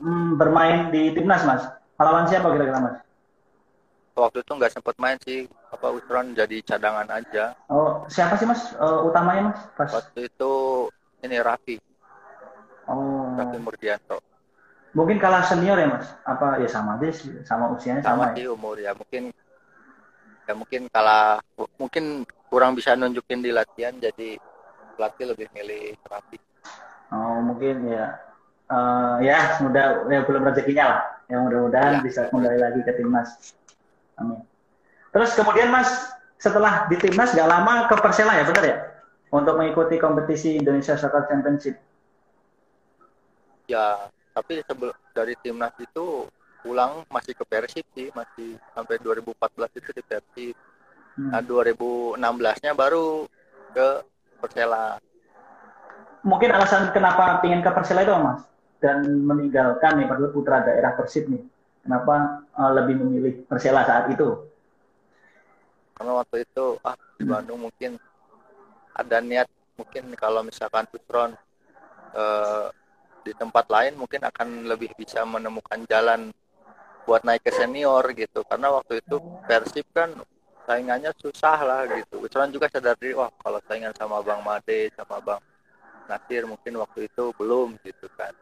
hmm, 0.01 0.29
bermain 0.39 0.89
di 0.93 1.13
timnas 1.15 1.43
Mas. 1.45 1.63
Lawan 2.01 2.25
siapa 2.27 2.51
kira-kira 2.51 2.79
Mas? 2.81 2.97
waktu 4.13 4.45
itu 4.45 4.51
nggak 4.53 4.73
sempat 4.73 4.95
main 5.01 5.17
sih 5.25 5.49
apa 5.73 5.89
Usron 5.89 6.37
jadi 6.37 6.61
cadangan 6.61 7.07
aja 7.09 7.57
Oh, 7.69 8.05
siapa 8.05 8.37
sih 8.37 8.45
Mas 8.45 8.61
eh, 8.77 8.99
utamanya 9.09 9.41
Mas? 9.49 9.59
Pas. 9.73 9.89
waktu 9.89 10.19
itu 10.29 10.53
ini 11.25 11.37
Raffi 11.41 11.75
Oh, 12.87 13.25
Raffi 13.33 13.57
Murdianto 13.57 14.17
mungkin 14.93 15.17
kalah 15.17 15.41
senior 15.41 15.77
ya 15.81 15.87
Mas? 15.89 16.05
Apa 16.21 16.61
ya 16.61 16.69
sama 16.69 17.01
aja 17.01 17.09
sih, 17.09 17.33
sama 17.41 17.73
usianya 17.73 18.05
sama, 18.05 18.29
sama 18.29 18.29
ya? 18.29 18.33
sih 18.37 18.45
umur 18.53 18.75
ya 18.77 18.91
mungkin 18.93 19.33
ya 20.45 20.53
mungkin 20.53 20.81
kalah 20.91 21.39
mungkin 21.81 22.27
kurang 22.51 22.77
bisa 22.77 22.93
nunjukin 22.93 23.39
di 23.41 23.49
latihan 23.49 23.95
jadi 23.97 24.37
pelatih 24.93 25.25
lebih 25.33 25.47
milih 25.55 25.97
Raffi 26.05 26.37
Oh, 27.13 27.37
mungkin 27.45 27.85
ya. 27.93 28.17
uh, 28.73 29.21
ya 29.21 29.53
semoga 29.53 30.01
ya 30.09 30.25
belum 30.25 30.41
rezekinya 30.49 30.85
lah. 30.89 30.99
Yang 31.29 31.41
mudah-mudahan 31.45 31.93
Ya. 31.93 32.01
bisa 32.01 32.21
kembali 32.33 32.57
lagi 32.57 32.81
ke 32.81 32.91
timnas. 32.97 33.53
Amin. 34.17 34.41
Terus 35.13 35.37
kemudian 35.37 35.69
Mas 35.69 35.89
setelah 36.41 36.89
di 36.89 36.97
timnas 36.97 37.31
nggak 37.37 37.49
lama 37.49 37.85
ke 37.85 37.95
Persela 38.01 38.33
ya 38.33 38.43
benar 38.49 38.65
ya? 38.65 38.77
Untuk 39.29 39.57
mengikuti 39.57 40.01
kompetisi 40.01 40.57
Indonesia 40.57 40.97
Soccer 40.97 41.25
Championship. 41.29 41.77
Ya, 43.69 44.09
tapi 44.33 44.61
sebelum 44.65 44.93
dari 45.15 45.33
timnas 45.39 45.73
itu 45.79 46.27
pulang 46.61 47.05
masih 47.09 47.33
ke 47.37 47.43
Persib 47.45 47.85
sih, 47.93 48.09
masih 48.13 48.57
sampai 48.73 48.97
2014 49.01 49.79
itu 49.79 49.89
di 49.93 50.03
Persib. 50.03 50.55
Hmm. 51.13 51.29
Nah, 51.29 51.41
2016-nya 51.45 52.73
baru 52.73 53.29
ke 53.73 53.87
Persela. 54.41 54.97
Mungkin 56.23 56.49
alasan 56.55 56.95
kenapa 56.95 57.43
ingin 57.43 57.59
ke 57.59 57.71
Persela 57.75 58.07
itu 58.07 58.15
Mas 58.15 58.47
dan 58.79 59.03
meninggalkan 59.23 59.99
nih 59.99 60.07
padahal 60.07 60.31
putra 60.31 60.63
daerah 60.63 60.95
Persib 60.95 61.27
nih. 61.27 61.43
Kenapa 61.83 62.43
uh, 62.55 62.71
lebih 62.71 62.95
memilih 62.99 63.43
Persela 63.43 63.83
saat 63.83 64.07
itu? 64.07 64.47
Karena 65.95 66.19
waktu 66.19 66.47
itu 66.47 66.79
ah 66.83 66.95
di 67.19 67.23
Bandung 67.27 67.67
mungkin 67.67 67.99
ada 68.95 69.17
niat 69.19 69.47
mungkin 69.77 70.13
kalau 70.17 70.41
misalkan 70.45 70.85
Pusron 70.89 71.33
eh, 72.13 72.67
di 73.23 73.31
tempat 73.33 73.65
lain 73.69 73.97
mungkin 73.97 74.21
akan 74.25 74.69
lebih 74.69 74.91
bisa 74.97 75.23
menemukan 75.23 75.85
jalan 75.87 76.33
buat 77.05 77.21
naik 77.23 77.45
ke 77.45 77.51
senior 77.53 78.03
gitu. 78.17 78.41
Karena 78.47 78.73
waktu 78.73 79.05
itu 79.05 79.21
Persib 79.45 79.85
kan 79.93 80.11
saingannya 80.65 81.13
susah 81.19 81.57
lah 81.61 81.81
gitu. 81.87 82.25
Pusron 82.25 82.51
juga 82.51 82.67
sadar 82.73 82.97
diri 82.97 83.13
wah 83.13 83.29
kalau 83.39 83.61
saingan 83.69 83.93
sama 83.93 84.19
Bang 84.25 84.41
Made 84.41 84.91
sama 84.97 85.21
Bang 85.21 85.41
Nasir 86.07 86.43
mungkin 86.45 86.73
waktu 86.79 87.07
itu 87.07 87.31
belum 87.39 87.79
gitu 87.83 88.07
kan. 88.19 88.33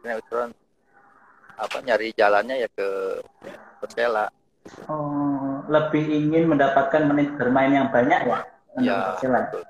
Pusron 0.00 0.54
apa 1.56 1.78
nyari 1.82 2.12
jalannya 2.14 2.62
ya 2.62 2.68
ke 2.70 3.20
Persela. 3.82 4.30
Oh, 4.90 5.62
lebih 5.70 6.02
ingin 6.06 6.50
mendapatkan 6.50 7.06
menit 7.06 7.34
bermain 7.38 7.70
yang 7.70 7.88
banyak 7.90 8.26
ya 8.26 8.38
untuk 8.74 8.86
Ya, 8.86 9.14
Persela. 9.14 9.40
betul. 9.50 9.64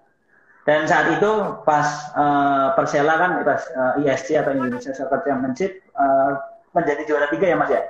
Dan 0.66 0.82
saat 0.90 1.06
itu 1.14 1.30
pas 1.62 1.86
eh, 2.18 2.66
Persela 2.74 3.14
kan 3.16 3.30
pas 3.46 3.62
eh, 3.70 4.02
ISC 4.02 4.34
atau 4.34 4.50
Indonesia 4.52 4.90
Soccer 4.92 5.22
Championship 5.22 5.72
eh, 5.94 6.30
menjadi 6.74 7.02
juara 7.06 7.26
tiga 7.30 7.46
ya 7.48 7.56
Mas 7.56 7.70
ya. 7.70 7.82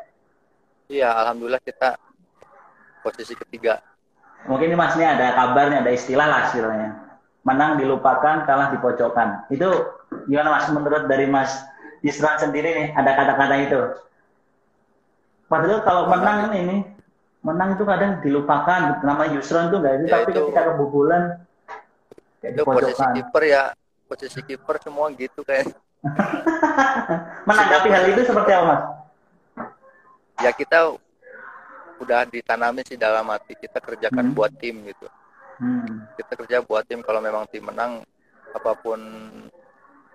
Iya, 0.86 1.08
alhamdulillah 1.24 1.58
kita 1.64 1.98
posisi 3.02 3.34
ketiga. 3.34 3.82
Mungkin 4.46 4.70
ini 4.70 4.76
Mas 4.78 4.94
ini 4.94 5.02
ada 5.02 5.34
kabarnya, 5.34 5.82
ada 5.82 5.90
istilah 5.90 6.26
lah 6.30 6.40
istilahnya. 6.46 7.05
Menang 7.46 7.78
dilupakan, 7.78 8.42
kalah 8.42 8.74
dipojokkan. 8.74 9.46
Itu 9.48 9.70
gimana 10.26 10.58
Mas 10.58 10.66
menurut 10.74 11.06
dari 11.06 11.30
Mas 11.30 11.54
Yusran 12.02 12.42
sendiri 12.42 12.74
nih 12.74 12.88
ada 12.92 13.14
kata-kata 13.14 13.54
itu? 13.62 13.80
Padahal 15.46 15.78
kalau 15.86 16.02
menang 16.10 16.50
ini 16.58 16.82
menang 17.46 17.78
itu 17.78 17.86
kadang 17.86 18.18
dilupakan. 18.18 18.98
Nama 18.98 19.22
Yusran 19.30 19.70
tuh 19.70 19.78
nggak 19.78 19.94
itu, 19.94 20.06
Ya, 20.10 20.12
tapi 20.18 20.30
itu- 20.34 20.42
ketika 20.50 20.74
kebobolan 20.74 21.22
kayak 22.42 22.52
Itu 22.58 22.62
posisi 22.66 23.04
kiper 23.14 23.42
ya, 23.46 23.62
posisi 24.10 24.40
kiper 24.42 24.76
semua 24.82 25.06
gitu 25.14 25.40
kayak. 25.46 25.70
Menanggapi 27.48 27.88
hal 27.94 28.04
itu 28.10 28.22
seperti 28.26 28.50
apa 28.50 28.64
Mas? 28.66 28.82
Ya 30.42 30.50
kita 30.50 30.98
udah 31.96 32.26
ditanami 32.28 32.82
sih 32.84 32.98
dalam 32.98 33.24
hati 33.30 33.54
kita 33.54 33.78
kerjakan 33.78 34.30
Hmm. 34.30 34.34
buat 34.34 34.50
tim 34.58 34.82
gitu. 34.84 35.06
Hmm. 35.56 36.04
Kita 36.14 36.32
kerja 36.36 36.60
buat 36.60 36.84
tim 36.84 37.00
kalau 37.00 37.20
memang 37.20 37.48
tim 37.48 37.64
menang 37.64 38.04
apa 38.52 38.72
pun 38.76 39.00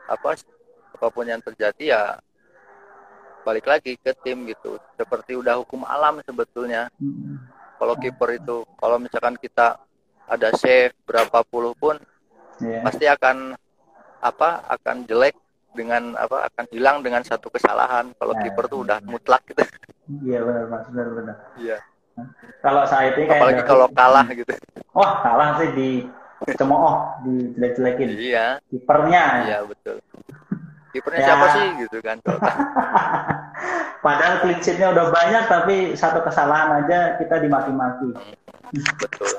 apa 0.05 0.37
apa 0.91 1.07
pun 1.09 1.25
yang 1.25 1.41
terjadi 1.41 1.83
ya 1.97 2.03
balik 3.41 3.65
lagi 3.65 3.97
ke 3.97 4.13
tim 4.21 4.45
gitu. 4.45 4.77
Seperti 4.93 5.33
udah 5.33 5.57
hukum 5.61 5.81
alam 5.83 6.21
sebetulnya. 6.21 6.89
Hmm. 7.01 7.41
Kalau 7.81 7.97
kiper 7.97 8.37
itu 8.37 8.61
kalau 8.77 9.01
misalkan 9.01 9.33
kita 9.35 9.81
ada 10.29 10.49
save 10.53 10.93
berapa 11.03 11.41
puluh 11.43 11.73
pun 11.73 11.97
Iya. 12.61 12.85
pasti 12.85 13.05
akan 13.09 13.57
apa 14.21 14.49
akan 14.69 15.09
jelek 15.09 15.33
dengan 15.73 16.13
apa 16.13 16.45
akan 16.45 16.69
hilang 16.69 17.01
dengan 17.01 17.25
satu 17.25 17.49
kesalahan 17.49 18.13
kalau 18.21 18.37
Nah, 18.37 18.41
kiper 18.45 18.69
tuh 18.69 18.77
iya. 18.77 18.85
udah 18.85 18.97
mutlak 19.09 19.41
gitu 19.49 19.65
Iya 20.21 20.45
benar 20.45 20.65
Mas, 20.69 20.85
benar 20.93 21.07
benar. 21.09 21.35
iya 21.57 21.77
Kalau 22.61 22.85
saya 22.85 23.13
itu 23.13 23.25
kayak 23.25 23.41
apalagi 23.41 23.61
kalau 23.65 23.87
kalah 23.89 24.25
gitu 24.29 24.53
wah 24.93 25.21
kalah 25.21 25.57
sih 25.57 25.69
di 25.73 25.89
cemooh, 26.57 27.21
di 27.25 27.53
jelek-jelekin. 27.57 28.09
iya 28.17 28.45
Kipernya. 28.67 29.25
iya 29.45 29.57
betul 29.65 29.97
kipernya 30.91 31.19
Ya. 31.21 31.27
siapa 31.31 31.45
sih 31.53 31.65
gitu 31.85 31.97
kan 32.03 32.17
Padahal 34.01 34.41
clean 34.41 34.57
sheet-nya 34.59 34.89
udah 34.91 35.13
banyak 35.13 35.43
tapi 35.45 35.75
satu 35.93 36.25
kesalahan 36.25 36.81
aja 36.81 37.21
kita 37.21 37.37
dimaki-maki. 37.37 38.17
betul 38.97 39.29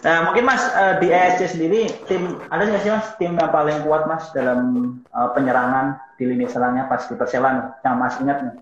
Nah, 0.00 0.24
mungkin 0.24 0.48
Mas 0.48 0.64
eh, 0.64 0.96
di 0.96 1.12
ESC 1.12 1.60
sendiri 1.60 1.84
tim 2.08 2.40
ada 2.48 2.64
nggak 2.64 2.80
sih 2.80 2.88
Mas 2.88 3.08
tim 3.20 3.36
yang 3.36 3.52
paling 3.52 3.84
kuat 3.84 4.08
Mas 4.08 4.32
dalam 4.32 4.60
eh, 5.04 5.28
penyerangan 5.36 6.00
di 6.16 6.24
lini 6.24 6.48
serangnya 6.48 6.88
pas 6.88 7.04
di 7.04 7.12
Persela 7.16 7.52
nih, 7.52 7.66
yang 7.84 7.96
Mas 8.00 8.16
ingat 8.16 8.38
nih 8.40 8.56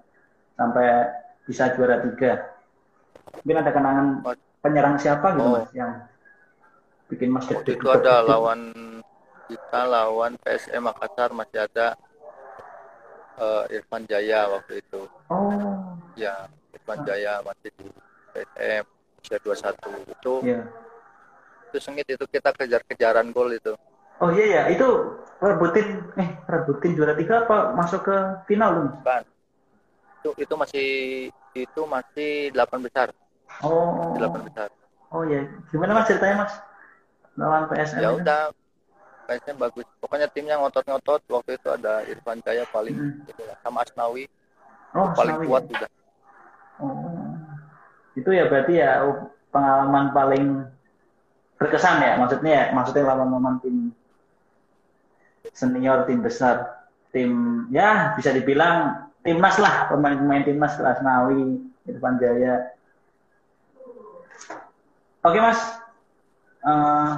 sampai 0.58 0.86
bisa 1.46 1.70
juara 1.78 2.02
tiga. 2.02 2.57
Mungkin 3.42 3.58
ada 3.60 3.70
kenangan 3.70 4.06
penyerang 4.62 4.96
siapa 4.98 5.34
gitu 5.34 5.46
Oh. 5.46 5.54
Mas 5.58 5.70
yang 5.72 5.92
bikin 7.08 7.28
Mas 7.32 7.46
gede 7.48 7.78
itu 7.78 7.88
ada 7.88 8.20
lawan 8.20 8.72
kita 9.48 9.80
lawan 9.88 10.36
PSM 10.44 10.82
Makassar 10.84 11.32
masih 11.32 11.64
ada 11.64 11.96
eh, 13.40 13.74
Irfan 13.78 14.04
Jaya 14.04 14.50
waktu 14.52 14.84
itu 14.84 15.08
Oh, 15.32 15.96
ya 16.18 16.50
Irfan 16.76 17.00
Jaya 17.08 17.40
masih 17.40 17.70
di 17.80 17.86
PSM 18.36 18.84
usia 19.18 19.38
21 19.42 20.14
itu 20.14 20.34
iya. 20.46 20.62
itu 21.70 21.78
sengit 21.82 22.06
itu 22.06 22.24
kita 22.28 22.54
kejar-kejaran 22.54 23.32
gol 23.34 23.50
itu 23.50 23.74
Oh 24.18 24.34
iya 24.34 24.46
ya, 24.50 24.62
itu 24.74 25.14
rebutin 25.38 26.02
eh 26.18 26.34
rebutin 26.50 26.98
juara 26.98 27.14
tiga 27.14 27.46
apa 27.46 27.70
masuk 27.78 28.02
ke 28.02 28.16
final 28.50 28.70
lu? 28.74 28.82
Mas? 29.06 29.22
Itu 30.18 30.28
itu 30.34 30.54
masih 30.58 30.86
itu 31.54 31.80
masih 31.86 32.30
delapan 32.54 32.80
besar 32.82 33.08
Oh. 33.62 34.14
delapan 34.14 34.42
besar 34.46 34.68
Oh 35.08 35.24
iya, 35.24 35.48
gimana 35.72 35.96
Mas 35.96 36.04
ceritanya 36.04 36.44
Mas? 36.44 36.52
Lawan 37.38 37.64
PSM. 37.72 38.02
ya 38.02 38.10
udah 38.12 38.40
kayaknya 39.24 39.54
bagus 39.56 39.86
pokoknya 40.02 40.26
timnya 40.28 40.56
ngotot-ngotot 40.60 41.22
waktu 41.32 41.56
itu 41.56 41.68
ada 41.70 42.02
Irfan 42.04 42.40
Jaya 42.44 42.66
paling 42.68 42.92
Hmm. 42.96 43.24
gitu 43.24 43.42
lah. 43.46 43.56
sama 43.64 43.84
Asnawi 43.86 44.28
Oh, 44.96 45.08
paling 45.16 45.36
Asnawi 45.38 45.46
kuat 45.48 45.62
ya? 45.64 45.70
udah 45.78 45.90
Oh. 46.78 47.34
Itu 48.18 48.30
ya 48.34 48.44
berarti 48.50 48.74
ya 48.78 49.02
pengalaman 49.54 50.12
paling 50.12 50.44
berkesan 51.58 51.98
ya 52.04 52.12
maksudnya 52.20 52.52
ya 52.52 52.64
maksudnya 52.76 53.04
lawan-lawan 53.10 53.58
tim 53.64 53.90
senior 55.54 56.06
tim 56.06 56.22
besar 56.22 56.86
tim 57.10 57.64
ya 57.74 58.14
bisa 58.14 58.30
dibilang 58.30 59.07
timnas 59.22 59.56
lah 59.58 59.90
pemain-pemain 59.90 60.44
timnas 60.46 60.78
Asnawi 60.78 61.58
Irfan 61.88 62.16
Jaya. 62.20 62.72
Oke 65.24 65.38
mas. 65.42 65.60
Eh, 66.62 67.12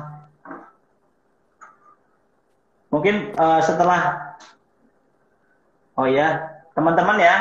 mungkin 2.91 3.35
eh, 3.35 3.61
setelah 3.63 4.35
oh 5.99 6.09
ya 6.09 6.61
teman-teman 6.73 7.19
ya. 7.21 7.37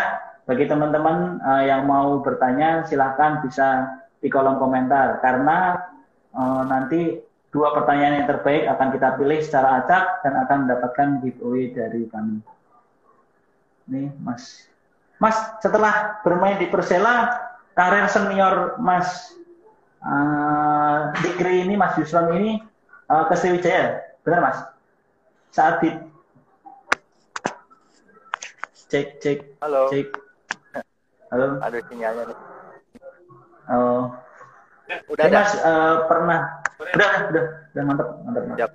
Bagi 0.49 0.65
teman-teman 0.65 1.37
eh, 1.39 1.63
yang 1.69 1.85
mau 1.85 2.19
bertanya 2.25 2.83
silahkan 2.89 3.39
bisa 3.45 4.01
di 4.19 4.27
kolom 4.27 4.59
komentar. 4.59 5.23
Karena 5.23 5.77
eh, 6.35 6.63
nanti 6.67 7.01
dua 7.49 7.73
pertanyaan 7.73 8.21
yang 8.21 8.27
terbaik 8.29 8.69
akan 8.69 8.87
kita 8.93 9.07
pilih 9.17 9.39
secara 9.41 9.81
acak 9.81 10.21
dan 10.21 10.33
akan 10.45 10.57
mendapatkan 10.67 11.07
giveaway 11.25 11.73
dari 11.73 12.05
kami. 12.09 12.58
Nih, 13.89 14.13
Mas. 14.21 14.69
Mas, 15.17 15.35
setelah 15.59 16.21
bermain 16.21 16.61
di 16.61 16.69
Persela, 16.69 17.49
karir 17.73 18.05
senior 18.07 18.77
Mas 18.77 19.33
eh, 20.05 20.99
Dikri 21.25 21.65
ini, 21.65 21.73
Mas 21.73 21.97
Yusron 21.97 22.37
ini 22.37 22.61
eh, 23.09 23.23
ke 23.27 23.35
Sriwijaya, 23.35 24.15
benar 24.21 24.39
Mas? 24.45 24.57
Saat 25.49 25.81
di 25.81 25.89
cek 28.89 29.21
cek. 29.21 29.39
Halo. 29.61 29.89
Cek, 29.89 30.07
halo, 31.33 31.61
ada 31.61 31.77
sinyalnya 31.89 32.23
nih. 32.29 32.37
Oh, 33.69 34.13
udah 35.13 35.25
Ini 35.25 35.33
ada. 35.33 35.41
Mas 35.41 35.53
eh, 35.57 35.95
pernah. 36.05 36.39
Udah 36.79 37.09
udah 37.29 37.43
udah 37.73 37.83
mantap 37.83 38.07
mantap. 38.23 38.43
mantap. 38.45 38.71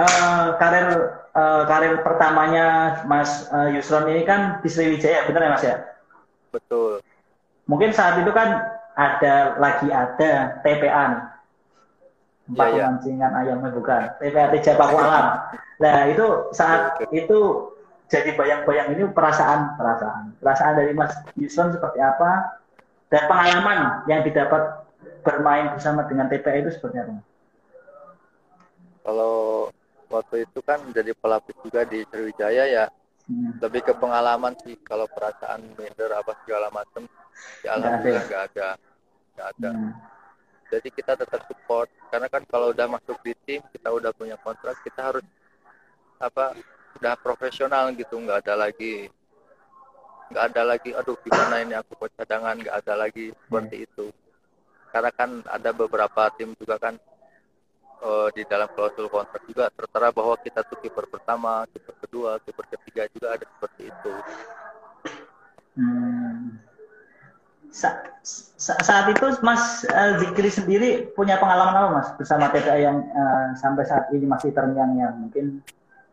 Eh, 0.00 0.46
karir 0.56 0.88
eh, 1.36 1.62
karir 1.68 1.94
pertamanya 2.00 2.66
Mas 3.04 3.44
eh, 3.52 3.76
Yusron 3.76 4.08
ini 4.08 4.24
kan 4.24 4.62
di 4.64 4.68
Sriwijaya, 4.72 5.28
benar 5.28 5.42
ya 5.44 5.50
Mas 5.52 5.64
ya? 5.66 5.76
betul 6.50 7.04
Mungkin 7.68 7.92
saat 7.92 8.18
itu 8.18 8.32
kan 8.32 8.64
ada 8.96 9.54
lagi 9.60 9.92
ada 9.92 10.58
TPA 10.64 11.02
nih. 11.14 11.22
Tempat 12.50 12.66
Iya, 12.66 12.74
iya. 12.74 12.82
pemancingan 12.82 13.32
ayamnya 13.38 13.70
bukan. 13.70 14.02
TPA 14.18 14.46
Teja 14.50 14.72
Paku 14.74 14.96
Alam. 14.98 15.26
Nah 15.78 15.96
itu 16.10 16.26
saat 16.50 16.98
itu 17.14 17.38
jadi 18.10 18.34
bayang-bayang 18.34 18.98
ini 18.98 19.06
perasaan 19.14 19.78
perasaan 19.78 20.34
perasaan 20.42 20.74
dari 20.74 20.90
Mas 20.98 21.14
Yusron 21.38 21.70
seperti 21.70 22.02
apa 22.02 22.58
dan 23.06 23.30
pengalaman 23.30 24.02
yang 24.10 24.26
didapat 24.26 24.82
bermain 25.22 25.70
bersama 25.70 26.02
dengan 26.10 26.26
TPA 26.26 26.66
itu 26.66 26.74
seperti 26.74 26.98
apa? 27.06 27.22
Kalau 29.06 29.70
waktu 30.10 30.44
itu 30.44 30.58
kan 30.60 30.82
jadi 30.90 31.14
pelapis 31.14 31.54
juga 31.62 31.86
di 31.86 32.02
Sriwijaya 32.10 32.64
ya 32.66 32.84
hmm. 33.30 33.62
lebih 33.62 33.86
ke 33.86 33.94
pengalaman 33.94 34.58
sih 34.66 34.74
kalau 34.82 35.06
perasaan 35.06 35.70
minder 35.78 36.10
apa 36.10 36.34
segala 36.42 36.66
macam 36.74 37.06
ya 37.62 37.78
alhamdulillah 37.78 38.24
nggak 38.26 38.44
ada 38.52 38.68
nggak 39.38 39.48
ada 39.56 39.70
hmm. 39.70 39.92
jadi 40.74 40.88
kita 40.90 41.12
tetap 41.14 41.40
support 41.46 41.88
karena 42.10 42.26
kan 42.26 42.42
kalau 42.50 42.74
udah 42.74 42.86
masuk 42.90 43.16
di 43.22 43.32
tim 43.46 43.62
kita 43.70 43.88
udah 43.88 44.10
punya 44.10 44.34
kontrak 44.42 44.74
kita 44.82 45.14
harus 45.14 45.24
apa 46.18 46.58
udah 46.98 47.14
profesional 47.22 47.94
gitu 47.94 48.18
nggak 48.18 48.44
ada 48.44 48.66
lagi 48.66 49.08
nggak 50.30 50.44
ada 50.52 50.62
lagi 50.62 50.90
aduh 50.94 51.18
gimana 51.22 51.62
ini 51.62 51.74
aku 51.78 51.94
buat 51.98 52.12
cadangan 52.18 52.58
nggak 52.58 52.76
ada 52.82 52.94
lagi 52.98 53.30
seperti 53.30 53.76
hmm. 53.82 53.86
itu 53.86 54.06
karena 54.90 55.10
kan 55.14 55.30
ada 55.46 55.70
beberapa 55.70 56.34
tim 56.34 56.50
juga 56.58 56.74
kan 56.82 56.98
uh, 58.00 58.28
di 58.32 58.42
dalam 58.48 58.68
klausul 58.72 59.06
kontrak 59.12 59.44
juga 59.46 59.68
tertera 59.72 60.08
bahwa 60.10 60.34
kita 60.40 60.64
tuh 60.64 60.78
kiper 60.80 61.06
pertama, 61.06 61.64
kiper 61.70 61.94
kedua, 62.04 62.30
kiper 62.42 62.66
ketiga 62.76 63.02
juga 63.12 63.36
ada 63.36 63.44
seperti 63.46 63.82
itu. 63.88 64.12
Hmm. 65.78 66.58
Sa 67.70 68.02
sa 68.58 68.74
saat 68.82 69.06
itu 69.14 69.26
Mas 69.46 69.86
uh, 69.86 70.18
Zikri 70.18 70.50
sendiri 70.50 70.90
punya 71.14 71.38
pengalaman 71.38 71.76
apa 71.76 71.88
Mas 71.94 72.08
bersama 72.18 72.50
TPA 72.50 72.82
yang 72.82 72.98
uh, 73.14 73.54
sampai 73.54 73.86
saat 73.86 74.10
ini 74.10 74.26
masih 74.26 74.50
terngiang-ngiang 74.50 75.14
mungkin 75.22 75.62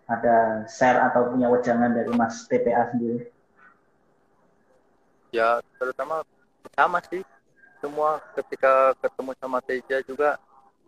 ada 0.08 0.63
share 0.70 1.01
atau 1.12 1.34
punya 1.34 1.50
wejangan 1.50 1.98
dari 1.98 2.13
Mas 2.13 2.46
TPA 2.46 2.94
sendiri? 2.94 3.25
Ya 5.34 5.60
terutama 5.82 6.22
sama 6.77 7.01
sih 7.10 7.25
semua 7.82 8.22
ketika 8.38 8.94
ketemu 9.01 9.32
sama 9.41 9.60
Teja 9.65 9.98
juga 10.06 10.38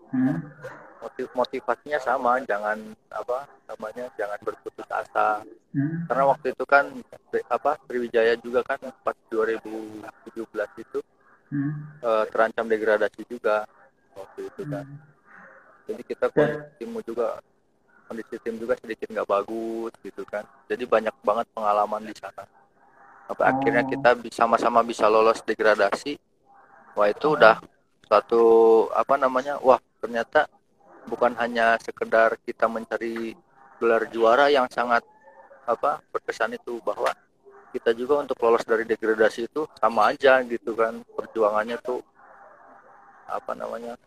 hmm 0.10 0.42
motiv 1.00 1.28
motivasinya 1.32 2.00
sama 2.04 2.44
jangan 2.44 2.78
apa 3.12 3.48
namanya 3.72 4.12
jangan 4.20 4.40
berputus 4.44 4.88
asa 4.92 5.44
hmm. 5.72 6.08
karena 6.12 6.24
waktu 6.28 6.52
itu 6.52 6.64
kan 6.68 6.86
apa 7.48 7.72
Sriwijaya 7.88 8.36
juga 8.40 8.62
kan 8.68 8.80
pas 9.04 9.16
2017 9.32 10.84
itu 10.84 11.00
hmm. 11.56 12.04
uh, 12.04 12.26
terancam 12.30 12.68
degradasi 12.68 13.24
juga 13.32 13.64
waktu 14.16 14.52
itu 14.52 14.64
kan 14.68 14.86
hmm. 14.86 15.00
jadi 15.88 16.02
kita 16.04 16.26
kondisi 16.36 16.70
tim 16.80 16.92
juga 17.04 17.28
kondisi 18.10 18.36
tim 18.44 18.56
juga 18.60 18.74
sedikit 18.82 19.08
nggak 19.08 19.30
bagus 19.30 19.94
gitu 20.04 20.24
kan 20.28 20.44
jadi 20.68 20.84
banyak 20.84 21.16
banget 21.24 21.48
pengalaman 21.56 22.04
di 22.04 22.16
sana 22.20 22.44
sampai 23.30 23.46
oh. 23.46 23.52
akhirnya 23.56 23.84
kita 23.88 24.10
sama-sama 24.34 24.84
bisa 24.84 25.08
lolos 25.08 25.40
degradasi 25.46 26.20
wah 26.98 27.08
itu 27.08 27.38
udah 27.38 27.62
suatu 28.10 28.44
apa 28.92 29.16
namanya 29.22 29.62
wah 29.62 29.78
ternyata 30.02 30.50
bukan 31.10 31.34
hanya 31.42 31.76
sekedar 31.82 32.38
kita 32.46 32.70
mencari 32.70 33.34
gelar 33.82 34.06
juara 34.14 34.54
yang 34.54 34.70
sangat 34.70 35.02
apa 35.66 36.06
berkesan 36.14 36.54
itu 36.54 36.78
bahwa 36.86 37.10
kita 37.74 37.94
juga 37.94 38.26
untuk 38.26 38.38
lolos 38.42 38.66
dari 38.66 38.86
degradasi 38.86 39.50
itu 39.50 39.66
sama 39.82 40.14
aja 40.14 40.42
gitu 40.46 40.78
kan. 40.78 41.02
Perjuangannya 41.18 41.78
tuh 41.82 42.06
apa 43.26 43.54
namanya 43.58 43.98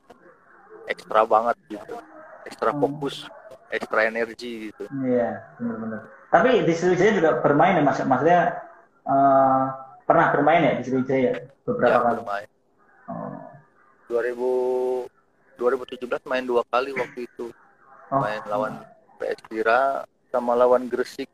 ekstra 0.86 1.26
banget 1.26 1.58
gitu. 1.70 1.98
Ekstra 2.46 2.70
hmm. 2.70 2.80
fokus 2.80 3.26
ekstra 3.72 4.06
energi 4.06 4.70
gitu. 4.70 4.84
Iya 5.02 5.56
benar-benar. 5.58 6.00
Tapi 6.30 6.64
di 6.64 6.72
Sriwijaya 6.76 7.12
juga 7.16 7.30
bermain 7.40 7.78
ya 7.78 7.82
mas. 7.82 7.98
Maksudnya 8.02 8.40
uh, 9.08 9.64
pernah 10.06 10.26
bermain 10.30 10.62
ya 10.62 10.72
di 10.78 10.82
Sriwijaya 10.84 11.32
beberapa 11.66 11.90
ya, 11.90 11.98
kali? 12.02 12.16
bermain. 12.20 12.48
Oh. 13.10 13.52
2017 15.62 16.02
main 16.26 16.42
dua 16.42 16.66
kali 16.66 16.90
waktu 16.90 17.30
itu 17.30 17.54
oh. 18.10 18.18
main 18.18 18.42
lawan 18.50 18.82
PS 19.22 19.38
Tira 19.46 20.02
sama 20.34 20.58
lawan 20.58 20.90
Gresik 20.90 21.30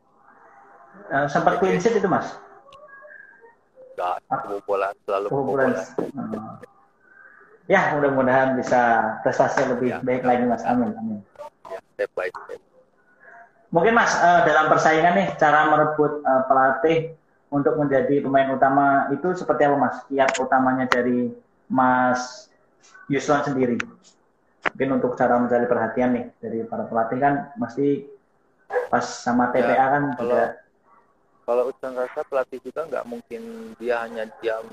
uh, 1.09 1.25
sempat 1.25 1.57
clean 1.57 1.81
sheet 1.81 1.97
itu 1.97 2.05
mas 2.05 2.37
Gak, 3.99 4.15
bola 4.63 4.95
selalu 5.03 5.27
bola. 5.27 5.75
Uh. 5.99 6.55
Ya, 7.67 7.91
mudah-mudahan 7.99 8.55
bisa 8.55 9.11
prestasi 9.27 9.67
lebih 9.67 9.91
ya, 9.91 9.99
baik 9.99 10.23
ya, 10.23 10.27
lagi 10.31 10.43
mas. 10.47 10.63
Amin, 10.63 10.95
amin. 10.95 11.19
Ya, 11.67 11.83
step 11.83 12.09
by 12.15 12.31
step. 12.31 12.63
Mungkin 13.75 13.93
mas 13.93 14.15
uh, 14.15 14.47
dalam 14.47 14.71
persaingan 14.71 15.19
nih 15.19 15.27
cara 15.35 15.67
merebut 15.67 16.23
uh, 16.23 16.47
pelatih 16.47 17.11
untuk 17.51 17.75
menjadi 17.75 18.23
pemain 18.23 18.55
utama 18.55 19.11
itu 19.11 19.35
seperti 19.35 19.67
apa 19.67 19.75
mas? 19.75 19.95
Kiat 20.07 20.31
utamanya 20.39 20.87
dari 20.87 21.29
Mas 21.69 22.49
Yuswan 23.11 23.45
sendiri 23.45 23.77
mungkin 24.59 24.89
untuk 24.99 25.15
cara 25.15 25.39
mencari 25.39 25.65
perhatian 25.67 26.09
nih 26.15 26.25
dari 26.39 26.59
para 26.67 26.83
pelatih 26.87 27.19
kan 27.19 27.33
mesti 27.55 28.07
pas 28.91 29.05
sama 29.05 29.49
TPA 29.49 29.75
ya, 29.75 29.85
kan 29.89 30.03
kalau, 30.15 30.35
juga 30.35 30.45
kalau 31.47 31.63
Ucang 31.73 31.95
rasa 31.97 32.21
pelatih 32.27 32.59
juga 32.61 32.81
nggak 32.85 33.05
mungkin 33.07 33.41
dia 33.81 34.05
hanya 34.05 34.29
diam 34.43 34.67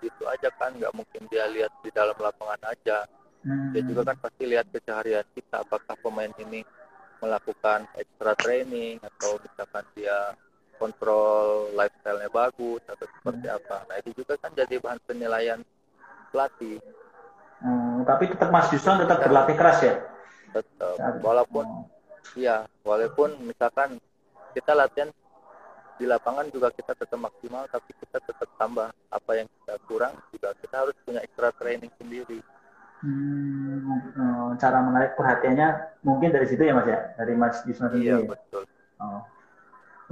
itu 0.00 0.24
aja 0.28 0.48
kan 0.56 0.72
nggak 0.76 0.94
mungkin 0.94 1.22
dia 1.28 1.44
lihat 1.50 1.72
di 1.80 1.90
dalam 1.92 2.16
lapangan 2.16 2.60
aja 2.68 3.08
hmm. 3.44 3.72
dia 3.76 3.82
juga 3.84 4.12
kan 4.12 4.16
pasti 4.20 4.44
lihat 4.48 4.66
keseharian 4.72 5.26
kita 5.34 5.64
apakah 5.64 5.96
pemain 6.00 6.32
ini 6.40 6.64
melakukan 7.20 7.88
extra 7.96 8.32
training 8.36 9.00
atau 9.00 9.40
misalkan 9.40 9.84
dia 9.96 10.36
kontrol 10.76 11.72
lifestyle-nya 11.72 12.28
bagus 12.28 12.82
atau 12.84 13.06
seperti 13.20 13.46
hmm. 13.48 13.58
apa 13.58 13.76
nah 13.88 13.96
itu 14.00 14.10
juga 14.24 14.34
kan 14.40 14.50
jadi 14.52 14.76
bahan 14.80 15.00
penilaian 15.08 15.60
pelatih 16.34 16.82
tapi 18.06 18.30
tetap 18.30 18.48
Mas 18.52 18.70
Yusron 18.70 19.02
tetap 19.02 19.24
berlatih 19.24 19.56
keras 19.56 19.78
ya? 19.82 19.94
Tetap. 20.54 21.20
Walaupun 21.24 21.64
hmm. 21.64 22.38
iya, 22.38 22.68
walaupun 22.86 23.36
misalkan 23.44 23.98
kita 24.54 24.72
latihan 24.76 25.10
di 25.94 26.04
lapangan 26.06 26.50
juga 26.50 26.74
kita 26.74 26.94
tetap 26.94 27.18
maksimal, 27.18 27.66
tapi 27.70 27.90
kita 27.98 28.18
tetap 28.22 28.48
tambah 28.58 28.90
apa 28.90 29.32
yang 29.34 29.48
kita 29.50 29.74
kurang 29.86 30.14
juga 30.34 30.54
kita 30.58 30.74
harus 30.86 30.96
punya 31.06 31.20
extra 31.22 31.54
training 31.54 31.90
sendiri. 31.98 32.38
Hmm, 33.04 34.00
oh, 34.16 34.56
cara 34.56 34.80
menarik 34.80 35.12
perhatiannya 35.12 36.00
mungkin 36.08 36.32
dari 36.32 36.48
situ 36.48 36.64
ya 36.64 36.72
Mas 36.72 36.88
ya, 36.88 37.00
dari 37.20 37.34
Mas 37.36 37.60
Yusron 37.68 37.92
sendiri. 37.92 38.10
Iya 38.10 38.18
betul. 38.24 38.62
Oh. 38.98 39.22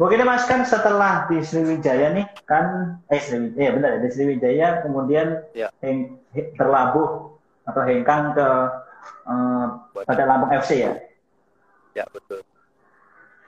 Mungkin 0.00 0.24
Mas 0.24 0.44
kan 0.48 0.64
setelah 0.64 1.28
di 1.28 1.44
Sriwijaya 1.44 2.16
nih 2.16 2.26
kan 2.48 2.96
eh 3.12 3.20
Sriwijaya, 3.20 3.64
ya 3.64 3.70
benar 3.76 3.90
di 4.00 4.08
Sriwijaya 4.08 4.68
kemudian 4.84 5.40
ya. 5.52 5.68
terlabuh 6.56 7.31
atau 7.66 7.82
hengkang 7.86 8.34
ke 8.34 8.48
uh, 9.26 9.66
pada 10.06 10.24
Lampung 10.26 10.52
FC 10.52 10.86
ya? 10.86 10.92
Ya 11.92 12.04
betul. 12.10 12.42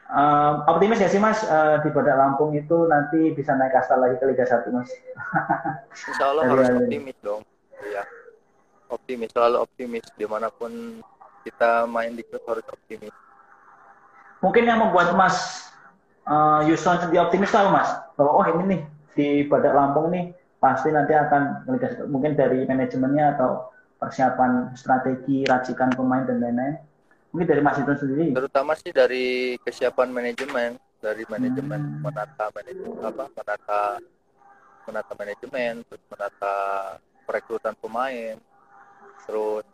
Uh, 0.04 0.60
optimis 0.68 1.00
ya 1.00 1.08
sih 1.08 1.18
mas 1.18 1.42
uh, 1.48 1.80
di 1.80 1.88
Badak 1.88 2.14
Lampung 2.14 2.52
itu 2.52 2.86
nanti 2.86 3.32
bisa 3.32 3.56
naik 3.56 3.72
kasta 3.72 3.96
lagi 3.96 4.20
ke 4.20 4.24
Liga 4.28 4.44
1 4.44 4.68
mas? 4.70 4.90
Insya 6.12 6.24
Allah 6.28 6.44
harus 6.46 6.68
optimis 6.70 7.16
dong. 7.24 7.42
Iya. 7.80 8.04
Optimis 8.92 9.32
selalu 9.32 9.64
optimis 9.64 10.04
di 10.14 10.28
mana 10.28 10.52
pun 10.52 11.02
kita 11.42 11.88
main 11.88 12.12
di 12.14 12.22
klub 12.22 12.44
harus 12.46 12.66
optimis. 12.68 13.12
Mungkin 14.44 14.68
yang 14.68 14.84
membuat 14.84 15.16
mas 15.16 15.66
uh, 16.28 16.60
Yuson 16.68 17.00
sendiri 17.00 17.24
optimis 17.24 17.48
kalau 17.48 17.72
mas 17.72 17.88
bahwa 18.14 18.44
oh 18.44 18.46
ini 18.54 18.62
nih 18.76 18.80
di 19.16 19.28
Badak 19.48 19.72
Lampung 19.72 20.12
nih 20.12 20.36
pasti 20.60 20.92
nanti 20.92 21.12
akan 21.16 21.68
mungkin 22.08 22.36
dari 22.36 22.64
manajemennya 22.64 23.36
atau 23.36 23.73
persiapan 24.04 24.76
strategi 24.76 25.48
racikan 25.48 25.88
pemain 25.96 26.28
dan 26.28 26.38
lain-lain. 26.44 26.76
Mungkin 27.32 27.48
dari 27.50 27.62
Mas 27.64 27.80
itu 27.80 27.92
sendiri. 27.96 28.36
Terutama 28.36 28.76
sih 28.78 28.92
dari 28.94 29.56
kesiapan 29.64 30.12
manajemen 30.12 30.78
dari 31.04 31.24
manajemen 31.28 31.80
hmm. 31.80 32.00
menata 32.00 32.48
manajemen 32.56 32.96
apa 33.04 33.24
menata 33.36 33.80
menata 34.88 35.12
manajemen 35.16 35.72
terus 35.84 36.04
menata 36.08 36.54
perekrutan 37.28 37.76
pemain 37.76 38.36
terus 39.28 39.64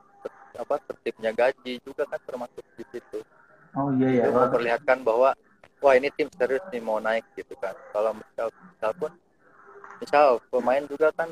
apa 0.59 0.83
tertibnya 0.83 1.31
gaji 1.31 1.79
juga 1.87 2.03
kan 2.11 2.19
termasuk 2.27 2.65
di 2.75 2.85
situ. 2.91 3.23
Oh 3.79 3.95
iya 3.95 4.09
iya. 4.11 4.23
Itu 4.27 4.35
memperlihatkan 4.35 5.07
bahwa 5.07 5.39
wah 5.79 5.95
ini 5.95 6.11
tim 6.19 6.27
serius 6.35 6.67
nih 6.75 6.83
mau 6.83 6.99
naik 6.99 7.23
gitu 7.39 7.55
kan. 7.63 7.75
Kalau 7.95 8.19
misal 8.19 8.51
misal 8.51 8.91
pun 8.99 9.13
misal 10.03 10.27
pemain 10.51 10.83
juga 10.91 11.15
kan 11.15 11.31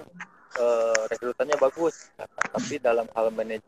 uh, 0.56 1.02
rekrutannya 1.12 1.56
bagus. 1.60 2.08
Tapi 2.16 2.80
dalam 2.80 3.04
hal 3.12 3.28
manage 3.34 3.66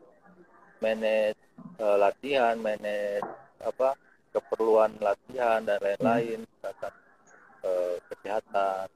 manage 0.81 1.37
uh, 1.77 1.97
latihan 2.01 2.57
manage 2.57 3.25
apa 3.61 3.93
keperluan 4.33 4.97
latihan 4.97 5.61
dan 5.61 5.77
lain-lain 5.77 6.41
misalkan 6.41 6.93
uh, 7.61 7.95
kesehatan 8.09 8.89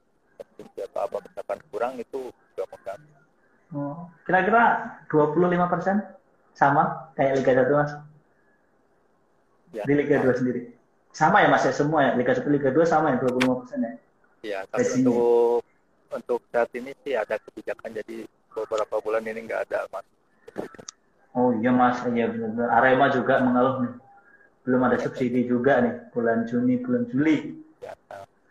apa 0.82 0.98
apa 1.04 1.16
misalkan 1.22 1.58
kurang 1.70 1.94
itu 2.00 2.32
juga 2.52 2.64
mengganggu. 2.72 3.14
Oh, 3.74 4.08
kira-kira 4.24 4.62
25 5.10 5.72
persen 5.72 5.96
sama 6.56 7.12
kayak 7.18 7.42
Liga 7.42 7.66
1 7.66 7.76
mas? 7.76 7.92
Ya, 9.74 9.82
di 9.84 9.92
Liga 9.92 10.22
2 10.22 10.40
sendiri. 10.40 10.72
Sama 11.16 11.40
ya 11.40 11.48
Mas 11.48 11.64
ya? 11.64 11.72
Semua 11.72 12.04
ya? 12.04 12.10
Liga 12.14 12.36
1 12.36 12.46
Liga 12.52 12.70
2 12.70 12.84
sama 12.86 13.12
ya? 13.12 13.16
25 13.20 13.60
persen 13.64 13.78
ya. 13.82 13.92
Iya, 14.46 14.58
tapi 14.70 14.84
Gajinya. 14.84 15.10
untuk 15.10 15.65
untuk 16.12 16.40
saat 16.50 16.70
ini 16.74 16.94
sih 17.02 17.14
ada 17.14 17.38
kebijakan 17.40 17.94
jadi 17.94 18.26
beberapa 18.50 18.96
bulan 19.02 19.24
ini 19.26 19.44
nggak 19.46 19.70
ada 19.70 19.86
mas. 19.92 20.06
Oh 21.36 21.52
iya 21.52 21.68
Mas, 21.68 22.00
iya 22.16 22.32
benar-benar. 22.32 22.68
Arema 22.72 23.12
juga 23.12 23.44
mengeluh 23.44 23.84
nih. 23.84 23.94
Belum 24.64 24.80
ada 24.88 24.96
subsidi 24.96 25.44
juga 25.44 25.84
nih 25.84 25.94
bulan 26.16 26.48
Juni, 26.48 26.80
bulan 26.80 27.04
Juli. 27.12 27.60
Ya, 27.84 27.92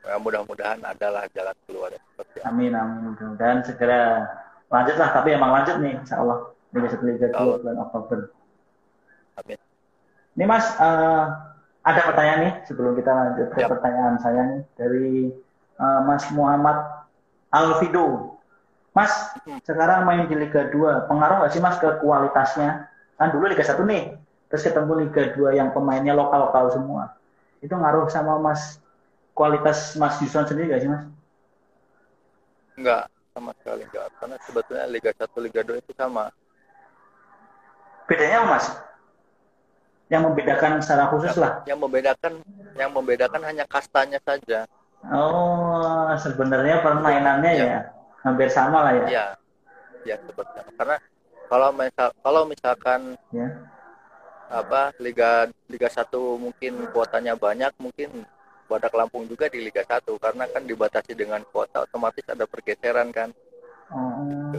ya 0.05 0.15
mudah-mudahan 0.21 0.79
adalah 0.85 1.25
jalan 1.33 1.57
keluar 1.65 1.89
ya. 1.89 2.01
Amin 2.45 2.77
amin 2.77 3.11
mudah-mudahan 3.11 3.65
segera 3.65 4.29
lanjut 4.69 4.95
lah 5.01 5.09
tapi 5.11 5.33
emang 5.33 5.49
lanjut 5.49 5.81
nih 5.81 5.97
insya 5.97 6.21
Allah 6.21 6.53
Liga 6.77 6.87
1 6.93 7.01
Liga 7.09 7.27
2 7.33 7.35
Allah. 7.35 7.57
bulan 7.57 7.77
Oktober. 7.89 8.19
Amin. 9.41 9.59
Ini 10.37 10.45
Mas 10.45 10.65
eh, 10.77 11.25
ada 11.81 12.01
pertanyaan 12.05 12.39
nih 12.45 12.53
sebelum 12.69 12.93
kita 12.93 13.11
lanjut 13.11 13.47
ke 13.49 13.59
Yap. 13.65 13.69
pertanyaan 13.73 14.15
saya 14.21 14.41
nih 14.45 14.61
dari 14.77 15.09
eh, 15.81 15.99
Mas 16.05 16.23
Muhammad 16.31 16.94
Alfido. 17.55 18.35
Mas, 18.95 19.11
Hmm. 19.43 19.59
sekarang 19.63 20.07
main 20.07 20.27
di 20.27 20.35
Liga 20.35 20.71
2, 20.71 21.07
pengaruh 21.07 21.43
nggak 21.43 21.51
sih 21.51 21.59
Mas 21.63 21.79
ke 21.79 21.87
kualitasnya? 21.99 22.87
Kan 23.15 23.31
dulu 23.31 23.51
Liga 23.51 23.63
1 23.63 23.83
nih, 23.83 24.15
terus 24.47 24.63
ketemu 24.63 25.07
Liga 25.07 25.35
2 25.35 25.55
yang 25.55 25.71
pemainnya 25.75 26.15
lokal-lokal 26.15 26.71
semua. 26.71 27.15
Itu 27.59 27.75
ngaruh 27.75 28.07
sama 28.07 28.39
Mas 28.39 28.79
kualitas 29.35 29.99
Mas 29.99 30.15
Yuson 30.23 30.47
sendiri 30.47 30.71
nggak 30.71 30.81
sih 30.83 30.91
Mas? 30.91 31.03
Enggak, 32.79 33.03
sama 33.35 33.51
sekali 33.59 33.83
enggak. 33.83 34.07
Karena 34.19 34.35
sebetulnya 34.47 34.85
Liga 34.87 35.11
1, 35.11 35.37
Liga 35.43 35.61
2 35.63 35.79
itu 35.79 35.91
sama. 35.95 36.31
Bedanya 38.07 38.43
apa 38.43 38.47
Mas? 38.55 38.65
Yang 40.07 40.21
membedakan 40.31 40.71
secara 40.79 41.11
khusus 41.11 41.35
lah. 41.35 41.65
Yang 41.67 41.79
membedakan 41.83 42.33
yang 42.79 42.91
membedakan 42.95 43.41
hanya 43.43 43.67
kastanya 43.67 44.23
saja. 44.23 44.69
Oh, 45.13 46.09
sebenarnya 46.17 46.81
permainannya 46.81 47.51
Iya. 47.53 47.65
ya 47.65 47.79
hampir 48.25 48.49
sama 48.49 48.81
lah 48.89 48.93
ya. 48.93 49.05
Iya. 49.05 49.25
Ya, 50.05 50.15
itu. 50.17 50.31
Karena 50.77 50.97
kalau 51.49 51.69
misal 51.73 52.09
kalau 52.21 52.41
misalkan 52.45 53.13
Ya. 53.29 53.49
apa 54.49 54.93
Liga 55.01 55.49
Liga 55.69 55.89
1 55.89 56.37
mungkin 56.37 56.89
kuotanya 56.93 57.33
banyak, 57.37 57.73
mungkin 57.81 58.25
Badak 58.65 58.97
Lampung 58.97 59.29
juga 59.29 59.45
di 59.45 59.61
Liga 59.61 59.85
1 59.85 60.17
karena 60.17 60.49
kan 60.49 60.65
dibatasi 60.65 61.13
dengan 61.13 61.41
kuota 61.53 61.85
otomatis 61.85 62.25
ada 62.25 62.49
pergeseran 62.49 63.13
kan. 63.13 63.29
Oh. 63.93 64.57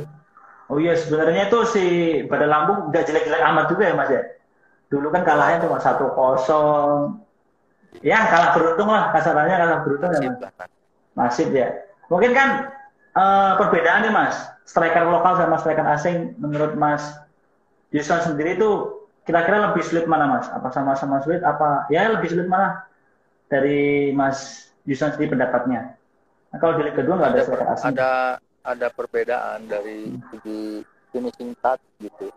Oh 0.67 0.79
iya 0.83 0.99
sebenarnya 0.99 1.47
tuh 1.47 1.63
si 1.67 1.83
Badai 2.27 2.51
Lampung 2.51 2.91
nggak 2.91 3.07
jelek-jelek 3.07 3.43
amat 3.55 3.67
juga 3.71 3.83
ya 3.87 3.95
Mas 3.95 4.11
ya. 4.11 4.23
Dulu 4.91 5.11
kan 5.11 5.23
kalahnya 5.27 5.67
cuma 5.67 5.79
satu 5.83 6.11
kosong. 6.15 7.26
Ya 8.05 8.29
kalah 8.29 8.51
beruntung 8.55 8.88
lah 8.92 9.11
kasarannya 9.11 9.57
kalah 9.57 9.79
beruntung 9.83 10.11
ya 10.12 10.20
Nasib 10.20 10.33
Mas. 10.38 10.70
Nasib 11.16 11.49
ya. 11.51 11.68
Mungkin 12.12 12.31
kan 12.37 12.49
eh, 13.16 13.53
perbedaan 13.59 14.07
nih 14.07 14.12
Mas, 14.12 14.37
striker 14.68 15.09
lokal 15.09 15.40
sama 15.40 15.57
striker 15.59 15.87
asing 15.90 16.37
menurut 16.38 16.77
Mas 16.77 17.03
Yuson 17.94 18.20
sendiri 18.20 18.59
itu 18.59 18.70
kira-kira 19.25 19.70
lebih 19.70 19.83
sulit 19.83 20.07
mana 20.07 20.27
Mas? 20.38 20.46
Apa 20.53 20.70
sama-sama 20.70 21.22
sulit? 21.25 21.40
Apa 21.42 21.88
ya 21.90 22.11
lebih 22.12 22.31
sulit 22.31 22.46
mana 22.46 22.85
dari 23.49 24.11
Mas 24.12 24.70
Yuson 24.85 25.14
sendiri 25.14 25.35
pendapatnya? 25.35 25.96
Nah, 26.53 26.59
kalau 26.62 26.79
di 26.79 26.87
Liga 26.87 27.03
2 27.03 27.11
nggak 27.11 27.31
ada 27.33 27.38
Ada 27.38 27.44
striker 27.46 27.68
asing. 27.75 27.88
ada 27.96 28.11
ada 28.66 28.87
perbedaan 28.90 29.61
dari 29.66 30.14
segi 30.31 30.83
finishing 31.11 31.55
touch 31.62 31.83
gitu. 32.03 32.29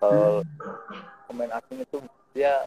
Kalau 0.00 0.44
pemain 1.28 1.52
asing 1.56 1.80
itu 1.80 1.96
dia 2.36 2.64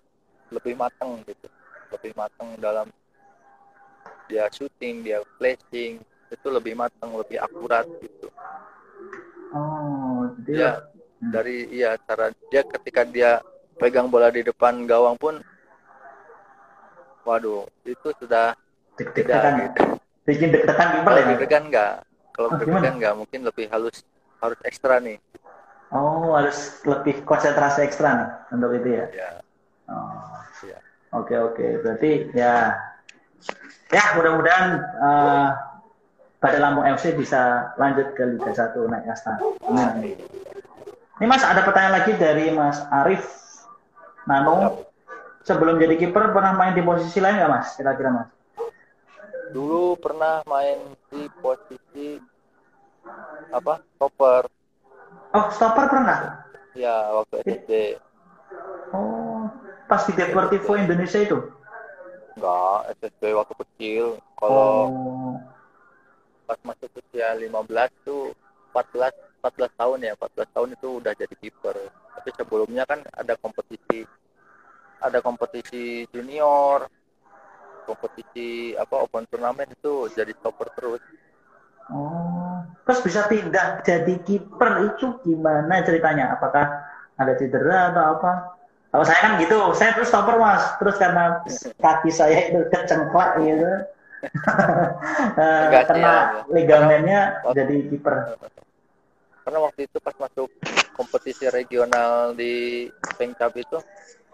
lebih 0.49 0.79
matang 0.79 1.19
gitu, 1.27 1.45
lebih 1.93 2.11
matang 2.19 2.49
dalam 2.59 2.87
dia 4.29 4.45
shooting, 4.55 4.95
dia 5.05 5.19
flashing 5.39 5.93
itu 6.35 6.47
lebih 6.51 6.73
matang, 6.75 7.11
lebih 7.15 7.37
akurat 7.39 7.87
gitu. 8.03 8.27
Oh, 9.53 10.29
Dia 10.47 10.69
dari 11.33 11.57
iya 11.77 11.91
cara 12.07 12.25
dia 12.51 12.61
ketika 12.73 13.01
dia 13.15 13.31
pegang 13.79 14.07
bola 14.11 14.27
di 14.33 14.41
depan 14.49 14.73
gawang 14.91 15.15
pun, 15.19 15.35
waduh 17.27 17.67
itu 17.85 18.09
sudah 18.21 18.55
tidak 18.97 19.41
ya. 19.41 19.51
gitu. 19.67 19.81
Bikin 20.27 20.47
deg-degan 20.51 20.87
kiper 20.99 21.13
ya. 21.15 21.25
Deg-degan 21.31 21.63
enggak, 21.71 21.93
kalau 22.35 22.49
Oh, 22.51 22.57
deg-degan 22.59 22.93
enggak 22.99 23.13
mungkin 23.19 23.41
lebih 23.47 23.65
halus 23.71 24.03
harus 24.43 24.59
ekstra 24.67 24.99
nih. 24.99 25.17
Oh, 25.91 26.35
harus 26.35 26.83
lebih 26.83 27.23
konsentrasi 27.23 27.79
ekstra 27.87 28.09
nih 28.19 28.29
untuk 28.55 28.71
itu 28.75 28.89
ya. 28.99 29.05
Ya, 29.11 29.41
Oh. 29.87 30.35
Iya. 30.63 30.81
Oke 31.15 31.35
oke, 31.39 31.81
berarti 31.83 32.31
ya 32.35 32.75
ya 33.87 34.03
mudah-mudahan 34.19 34.67
eh, 34.79 35.47
pada 36.37 36.57
Lampung 36.59 36.85
FC 36.85 37.15
bisa 37.15 37.71
lanjut 37.79 38.11
ke 38.13 38.23
Liga 38.35 38.51
1 38.51 38.91
naik 38.91 39.05
kasta. 39.07 39.39
Amin. 39.71 40.17
Ini 41.17 41.25
Mas 41.25 41.41
ada 41.41 41.65
pertanyaan 41.65 42.03
lagi 42.03 42.13
dari 42.19 42.51
Mas 42.53 42.77
Arif 42.91 43.23
Nano. 44.27 44.85
Sebelum 45.47 45.79
jadi 45.79 45.95
kiper 45.95 46.35
pernah 46.35 46.59
main 46.59 46.75
di 46.75 46.83
posisi 46.83 47.23
lain 47.23 47.39
nggak 47.39 47.51
Mas? 47.55 47.67
Kira-kira 47.79 48.11
Mas? 48.11 48.29
dulu 49.51 49.95
pernah 49.99 50.43
main 50.47 50.79
di 51.11 51.27
posisi 51.39 52.19
apa? 53.51 53.79
Stopper. 53.95 54.43
Oh, 55.35 55.45
stopper 55.51 55.85
pernah? 55.87 56.43
Ya, 56.75 57.11
waktu 57.15 57.41
SD. 57.47 57.71
Pas 59.87 60.03
di 60.03 60.13
Deportivo 60.13 60.75
Indonesia 60.75 61.19
itu? 61.23 61.37
Enggak, 62.35 62.79
SSB 62.99 63.21
waktu 63.33 63.53
kecil. 63.65 64.03
Kalau 64.37 64.91
Oh, 64.91 65.35
pas 66.47 66.59
masuk 66.63 66.91
usia 66.99 67.35
15 67.35 67.91
tuh 68.03 68.31
14 68.71 69.15
14 69.39 69.71
tahun 69.79 69.99
ya, 70.03 70.11
14 70.19 70.49
tahun 70.51 70.69
itu 70.75 70.89
udah 70.99 71.13
jadi 71.15 71.35
kiper. 71.39 71.75
Tapi 72.19 72.29
sebelumnya 72.35 72.83
kan 72.83 72.99
ada 73.15 73.33
kompetisi 73.39 74.03
ada 74.99 75.23
kompetisi 75.23 76.03
junior, 76.11 76.89
kompetisi 77.87 78.75
apa 78.75 78.95
open 79.07 79.23
turnamen 79.31 79.71
itu 79.71 80.11
jadi 80.11 80.35
stopper 80.35 80.67
terus. 80.75 81.01
Oh, 81.87 82.59
terus 82.83 82.99
bisa 83.07 83.31
pindah 83.31 83.79
jadi 83.87 84.19
kiper 84.27 84.71
itu 84.91 85.23
gimana 85.23 85.79
ceritanya? 85.87 86.35
Apakah 86.35 86.65
ada 87.15 87.33
cedera 87.39 87.95
atau 87.95 88.03
apa? 88.19 88.56
Kalau 88.87 89.03
saya 89.03 89.19
kan 89.19 89.31
gitu, 89.43 89.57
saya 89.75 89.91
terus 89.93 90.07
stopper 90.07 90.39
mas, 90.39 90.63
terus 90.79 90.95
karena 90.95 91.43
kaki 91.77 92.09
saya 92.09 92.49
itu 92.49 92.63
kecengklak 92.71 93.35
gitu, 93.43 93.67
Enggak 95.37 95.83
sih, 95.91 95.99
kena 95.99 96.13
ya. 96.15 96.41
ligamennya 96.49 97.21
Karena- 97.43 97.53
jadi 97.53 97.75
kiper. 97.91 98.15
Karena 99.43 99.59
waktu 99.63 99.87
itu 99.87 99.97
pas 99.99 100.15
masuk 100.19 100.47
kompetisi 100.95 101.45
regional 101.51 102.31
di 102.35 102.87
Pengcap 103.15 103.53
itu, 103.59 103.77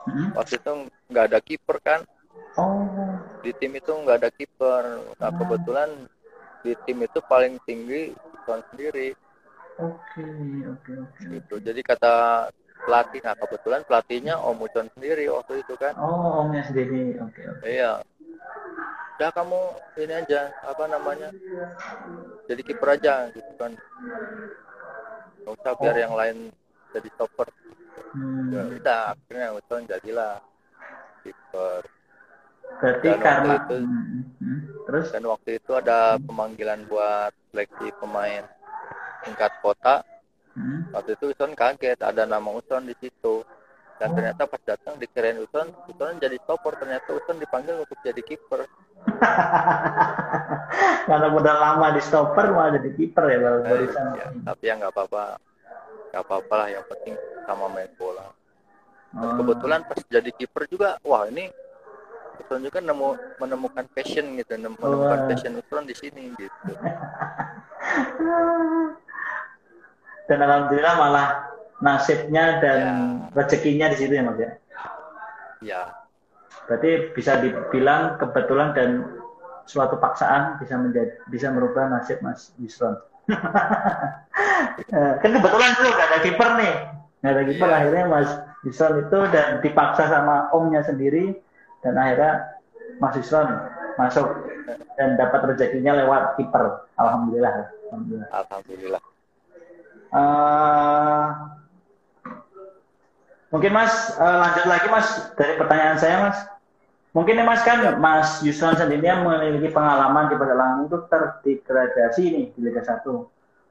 Hmm? 0.04 0.36
waktu 0.36 0.60
itu 0.60 0.72
nggak 1.10 1.26
ada 1.32 1.40
kiper 1.40 1.78
kan, 1.82 2.02
Oh, 2.54 3.18
di 3.42 3.50
tim 3.58 3.74
itu 3.74 3.90
nggak 3.90 4.18
ada 4.22 4.30
kiper. 4.30 4.84
Nah 5.18 5.30
Hmm. 5.34 5.38
kebetulan 5.42 5.90
di 6.62 6.72
tim 6.86 6.98
itu 7.02 7.20
paling 7.26 7.58
tinggi 7.66 8.14
Son 8.46 8.60
sendiri 8.72 9.16
oke, 9.80 10.26
oke, 10.70 10.92
oke. 11.00 11.22
gitu. 11.32 11.56
Jadi 11.64 11.82
kata 11.82 12.14
pelatih, 12.84 13.20
nah 13.24 13.36
kebetulan 13.36 13.82
pelatihnya 13.88 14.36
Om 14.38 14.60
Ucon 14.62 14.88
sendiri 14.94 15.26
waktu 15.32 15.64
itu 15.64 15.74
kan. 15.80 15.94
Oh, 15.96 16.44
omnya 16.44 16.64
sendiri, 16.68 17.16
oke, 17.20 17.42
oke. 17.48 17.64
Iya. 17.64 18.04
Udah 19.14 19.30
kamu 19.32 19.62
ini 20.04 20.14
aja 20.14 20.42
apa 20.66 20.84
namanya? 20.90 21.30
Jadi 22.50 22.62
kiper 22.62 23.00
aja 23.00 23.32
gitu 23.32 23.52
kan. 23.56 23.72
Nggak 25.44 25.54
usah 25.60 25.74
biar 25.80 25.96
yang 25.96 26.14
lain 26.16 26.38
jadi 26.92 27.10
stopper. 27.16 27.48
Ya 28.52 28.62
Hmm. 28.62 28.78
udah 28.78 29.02
akhirnya 29.16 29.48
Ucon 29.58 29.82
jadilah 29.88 30.38
kiper. 31.24 31.82
Berarti 32.74 33.08
Dan 33.08 33.20
karena, 33.22 33.54
itu- 33.58 33.80
Hmm, 33.86 34.22
hmm. 34.42 34.60
terus, 34.90 35.08
Dan 35.14 35.24
waktu 35.30 35.50
itu 35.62 35.72
ada 35.72 36.18
pemanggilan 36.20 36.84
buat 36.90 37.32
seleksi 37.54 37.88
pemain 38.02 38.44
tingkat 39.24 39.52
kota. 39.62 40.04
Hmm. 40.54 40.86
Waktu 40.90 41.14
itu 41.14 41.30
Ucon 41.30 41.52
kaget 41.52 41.98
ada 41.98 42.24
nama 42.24 42.48
Ucon 42.48 42.84
di 42.84 42.94
situ. 42.96 43.42
Dan 43.94 44.12
ternyata 44.12 44.44
pas 44.46 44.60
datang 44.60 44.96
dikirain 44.96 45.38
Ucon, 45.38 45.70
Ucon 45.84 46.18
jadi 46.18 46.34
stopper. 46.38 46.74
Ternyata 46.76 47.08
Ucon 47.12 47.38
dipanggil 47.38 47.76
untuk 47.76 47.98
jadi 48.00 48.20
kiper. 48.20 48.64
karena 51.04 51.28
udah 51.30 51.54
lama 51.56 51.92
di 51.92 52.00
stopper 52.00 52.50
malah 52.50 52.76
jadi 52.76 52.90
kiper 52.92 53.24
ya 53.26 53.38
baru 53.40 53.58
Eh, 53.60 53.68
barusan. 53.68 54.06
ya, 54.14 54.26
tapi 54.44 54.64
ya 54.66 54.74
nggak 54.76 54.92
apa-apa. 54.92 55.22
Nggak 56.10 56.22
apa-apa 56.22 56.54
lah. 56.56 56.68
Yang 56.70 56.84
penting 56.88 57.14
sama 57.44 57.66
main 57.68 57.92
bola. 57.96 58.28
Dan 59.12 59.24
Oh. 59.24 59.36
kebetulan 59.40 59.80
pas 59.84 60.00
jadi 60.04 60.30
kiper 60.32 60.64
juga, 60.66 60.98
wah 61.02 61.26
ini 61.26 61.48
Ucon 62.36 62.62
juga 62.62 62.80
nemu 62.80 63.38
menemukan 63.38 63.86
passion 63.88 64.36
gitu, 64.36 64.54
nem- 64.56 64.76
menemukan 64.76 65.20
Wah. 65.20 65.28
passion 65.28 65.56
Ucon 65.56 65.86
di 65.86 65.94
sini 65.94 66.34
gitu. 66.34 66.72
Dan 70.30 70.40
alhamdulillah 70.40 70.96
malah 70.96 71.28
nasibnya 71.84 72.64
dan 72.64 72.80
Ya. 72.80 72.94
rezekinya 73.36 73.92
di 73.92 73.98
situ 74.00 74.14
ya 74.16 74.24
mas 74.24 74.40
ya. 74.40 74.52
Ya, 75.64 75.82
Berarti 76.68 77.12
bisa 77.16 77.40
dibilang 77.44 78.16
kebetulan 78.20 78.72
dan 78.76 78.90
suatu 79.68 80.00
paksaan 80.00 80.60
bisa 80.60 80.76
menjadi 80.80 81.20
bisa 81.28 81.52
merubah 81.52 81.88
nasib 81.92 82.20
Mas 82.24 82.52
Yusron. 82.60 83.00
kan 85.24 85.30
kebetulan 85.32 85.72
dulu 85.80 85.90
gak 85.96 86.08
ada 86.12 86.20
kiper 86.20 86.50
nih, 86.60 86.74
gak 87.24 87.32
ada 87.32 87.44
kiper 87.48 87.68
yeah. 87.72 87.80
akhirnya 87.80 88.04
Mas 88.12 88.30
Yusron 88.68 89.08
itu 89.08 89.20
dan 89.32 89.64
dipaksa 89.64 90.12
sama 90.12 90.52
omnya 90.52 90.84
sendiri 90.84 91.40
dan 91.84 91.96
akhirnya 91.96 92.60
Mas 93.00 93.16
Yusron 93.20 93.48
masuk 93.96 94.28
dan 95.00 95.16
dapat 95.20 95.56
rezekinya 95.56 96.00
lewat 96.04 96.40
kiper. 96.40 96.88
Alhamdulillah. 97.00 97.72
Alhamdulillah. 97.92 98.30
Alhamdulillah. 98.32 99.04
Uh, 100.14 101.26
mungkin 103.50 103.74
Mas 103.74 104.14
uh, 104.22 104.38
lanjut 104.46 104.66
lagi 104.70 104.88
Mas 104.94 105.08
dari 105.34 105.58
pertanyaan 105.58 105.98
saya 105.98 106.16
Mas. 106.30 106.38
Mungkin 107.14 107.38
nih 107.38 107.46
Mas 107.46 107.62
kan 107.66 107.82
Mas 107.98 108.42
Yusron 108.46 108.78
sendiri 108.78 109.06
yang 109.06 109.26
memiliki 109.26 109.74
pengalaman 109.74 110.30
di 110.30 110.36
Badak 110.38 110.58
Lampung 110.58 110.86
itu 110.90 110.98
terdegradasi 111.10 112.24
nih 112.30 112.46
di 112.54 112.60
Liga 112.62 112.82
1. 112.82 113.06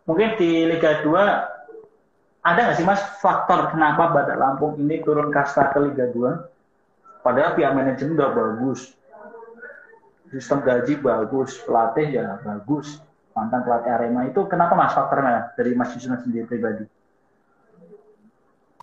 Mungkin 0.07 0.29
di 0.39 0.67
Liga 0.67 1.03
2 1.03 2.43
ada 2.43 2.59
nggak 2.59 2.77
sih 2.79 2.87
Mas 2.87 3.03
faktor 3.23 3.71
kenapa 3.71 4.11
Badak 4.11 4.39
Lampung 4.39 4.79
ini 4.83 4.99
turun 5.03 5.31
kasta 5.31 5.71
ke 5.71 5.79
Liga 5.79 6.11
2? 6.11 7.23
Padahal 7.23 7.55
pihak 7.55 7.71
manajemen 7.71 8.19
udah 8.19 8.31
bagus. 8.35 8.95
Sistem 10.35 10.63
gaji 10.67 10.99
bagus, 10.99 11.55
pelatih 11.63 12.09
ya 12.11 12.43
bagus. 12.43 12.99
Mantan 13.33 13.65
pelatih 13.65 13.93
Arema 13.97 14.29
itu 14.29 14.45
kenapa 14.45 14.77
Mas 14.77 14.93
faktornya 14.93 15.57
dari 15.57 15.73
Mas 15.73 15.97
Yusron 15.97 16.21
sendiri 16.21 16.45
pribadi? 16.45 16.85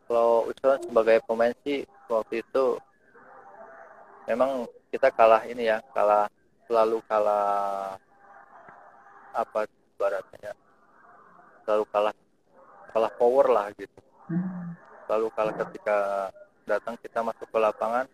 Kalau 0.10 0.50
Yusron 0.50 0.82
sebagai 0.82 1.22
pemain 1.26 1.54
sih 1.62 1.86
waktu 2.10 2.42
itu 2.42 2.82
memang 4.26 4.66
kita 4.90 5.14
kalah 5.14 5.46
ini 5.46 5.70
ya 5.70 5.86
kalah 5.94 6.26
selalu 6.66 6.98
kalah 7.06 7.98
apa 9.38 9.70
baratnya 10.02 10.58
selalu 11.70 11.86
kalah 11.94 12.16
kalah 12.90 13.12
power 13.14 13.46
lah 13.54 13.70
gitu. 13.78 14.02
Selalu 15.06 15.28
kalah 15.38 15.54
ketika 15.54 15.98
datang 16.66 16.98
kita 16.98 17.22
masuk 17.22 17.46
ke 17.46 17.58
lapangan. 17.62 18.10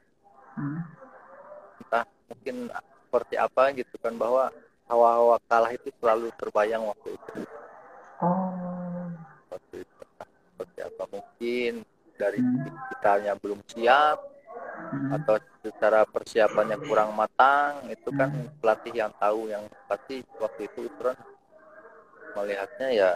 Entah 1.79 2.03
mungkin 2.27 2.67
seperti 3.07 3.35
apa 3.39 3.71
gitu 3.79 3.95
kan 4.03 4.11
bahwa 4.19 4.51
hawa-hawa 4.85 5.41
kalah 5.49 5.71
itu 5.73 5.89
selalu 5.97 6.29
terbayang 6.37 6.85
waktu 6.85 7.17
itu 7.17 7.41
oh. 8.21 9.09
waktu 9.49 9.75
itu 9.81 9.93
seperti 10.53 10.79
apa 10.85 11.03
mungkin 11.09 11.73
dari 12.15 12.39
hmm. 12.39 12.69
kitanya 12.93 13.33
belum 13.41 13.59
siap 13.67 14.17
hmm. 14.93 15.09
atau 15.19 15.35
secara 15.65 16.05
persiapannya 16.07 16.77
kurang 16.85 17.17
matang 17.17 17.89
itu 17.89 18.09
kan 18.13 18.29
hmm. 18.31 18.61
pelatih 18.61 18.93
yang 18.93 19.11
tahu 19.17 19.49
yang 19.49 19.65
pasti 19.89 20.21
waktu 20.37 20.69
itu 20.69 20.87
Utron 20.87 21.17
melihatnya 22.35 22.89
ya 22.93 23.11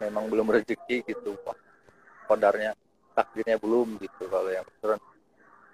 memang 0.00 0.30
belum 0.32 0.48
rezeki 0.48 1.06
gitu 1.06 1.36
Wah, 1.44 1.58
kodarnya 2.26 2.72
takdirnya 3.14 3.60
belum 3.60 4.00
gitu 4.00 4.26
kalau 4.26 4.50
yang 4.50 4.64
Utron 4.64 5.00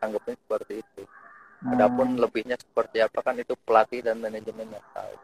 anggapnya 0.03 0.35
seperti 0.35 0.74
itu 0.83 1.03
hmm. 1.64 1.73
adapun 1.77 2.16
lebihnya 2.16 2.57
seperti 2.57 3.05
apa 3.05 3.20
kan 3.20 3.37
itu 3.37 3.55
pelatih 3.64 4.01
dan 4.05 4.20
manajemen 4.20 4.68
yang 4.68 4.87
tahu. 4.96 5.14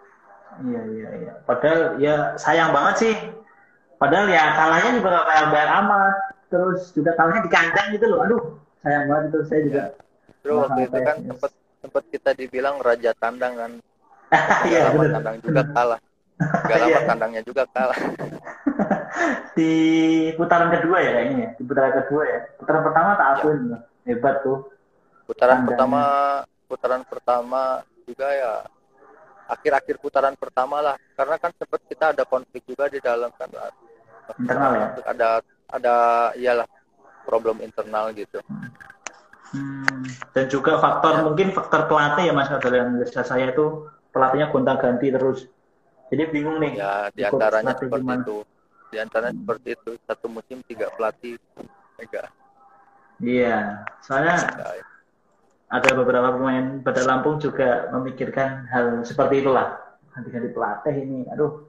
Iya 0.57 0.81
iya 0.89 1.09
iya. 1.21 1.33
Padahal 1.45 1.81
ya 2.01 2.15
sayang 2.41 2.71
banget 2.73 2.95
sih. 3.03 3.15
Padahal 3.97 4.29
ya 4.29 4.53
kalahnya 4.57 4.91
juga 5.01 5.25
kayak 5.25 5.47
bayar 5.53 5.71
amat. 5.85 6.15
Terus 6.47 6.81
juga 6.95 7.11
kalahnya 7.19 7.43
di 7.45 7.53
kandang 7.53 7.89
gitu 7.97 8.07
loh. 8.09 8.21
Aduh 8.25 8.43
sayang 8.85 9.05
banget 9.09 9.25
itu. 9.33 9.39
Saya 9.49 9.61
juga 9.67 9.83
ya. 10.47 10.53
waktu 10.55 10.81
itu 10.87 10.99
kan 11.03 11.17
sempat 11.27 11.53
sempat 11.83 12.05
kita 12.13 12.31
dibilang 12.37 12.77
raja 12.81 13.11
tandang 13.17 13.55
kan. 13.57 13.73
Iya, 14.67 14.91
lama 14.91 15.07
tandang 15.07 15.37
juga 15.47 15.63
kalah. 15.71 16.01
Gak 16.67 16.79
lama 16.83 17.01
tandangnya 17.07 17.43
juga 17.47 17.63
kalah. 17.71 17.99
Di 19.57 19.73
putaran 20.35 20.69
kedua 20.75 20.99
ya 21.01 21.11
kayaknya 21.15 21.37
ya. 21.39 21.51
Di 21.57 21.63
putaran 21.63 21.93
kedua 22.05 22.23
ya. 22.27 22.41
Putaran 22.59 22.83
pertama 22.85 23.11
tak 23.17 23.29
akuin 23.39 23.61
ya. 23.73 23.79
hebat 24.07 24.39
tuh 24.47 24.76
putaran 25.27 25.67
pertama 25.67 26.01
putaran 26.71 27.03
pertama 27.03 27.63
juga 28.07 28.29
ya 28.31 28.53
akhir-akhir 29.47 29.97
putaran 29.99 30.35
pertama 30.39 30.83
lah 30.83 30.97
karena 31.15 31.37
kan 31.39 31.51
sempat 31.55 31.83
kita 31.87 32.15
ada 32.15 32.23
konflik 32.27 32.63
juga 32.67 32.87
di 32.91 32.99
dalam 33.03 33.31
kan 33.35 33.51
internal 34.39 34.73
ya 34.75 34.87
ada 35.07 35.29
ada 35.71 35.95
iyalah 36.39 36.69
problem 37.27 37.59
internal 37.63 38.15
gitu. 38.15 38.39
Hmm, 39.51 40.03
dan 40.35 40.47
juga 40.51 40.79
faktor 40.79 41.23
ya. 41.23 41.23
mungkin 41.27 41.49
faktor 41.55 41.87
pelatih 41.87 42.31
ya 42.31 42.35
mas 42.35 42.51
dari 42.51 42.79
yang 42.83 42.91
saya 43.07 43.51
itu 43.51 43.87
pelatihnya 44.11 44.51
gonta 44.51 44.75
ganti 44.79 45.11
terus. 45.11 45.47
Jadi 46.11 46.23
bingung 46.31 46.63
nih. 46.63 46.79
Ya 46.79 47.11
di 47.11 47.23
antaranya 47.27 47.75
seperti 47.75 48.03
gimana. 48.03 48.23
itu. 48.23 48.37
Di 48.91 48.97
antaranya 49.03 49.35
hmm. 49.35 49.43
seperti 49.43 49.69
itu 49.75 49.91
satu 50.07 50.27
musim 50.31 50.59
tiga 50.67 50.87
pelatih. 50.95 51.39
Enggak. 51.99 52.31
Iya, 53.23 53.87
soalnya 54.05 54.35
ya. 54.35 54.85
Ada 55.67 55.91
beberapa 55.99 56.35
pemain 56.39 56.79
pada 56.83 57.03
Lampung 57.03 57.43
juga 57.43 57.91
memikirkan 57.91 58.71
hal 58.71 59.03
seperti 59.03 59.43
itulah. 59.43 59.99
Ganti-ganti 60.15 60.49
pelatih 60.55 60.95
ini, 60.97 61.29
aduh, 61.29 61.67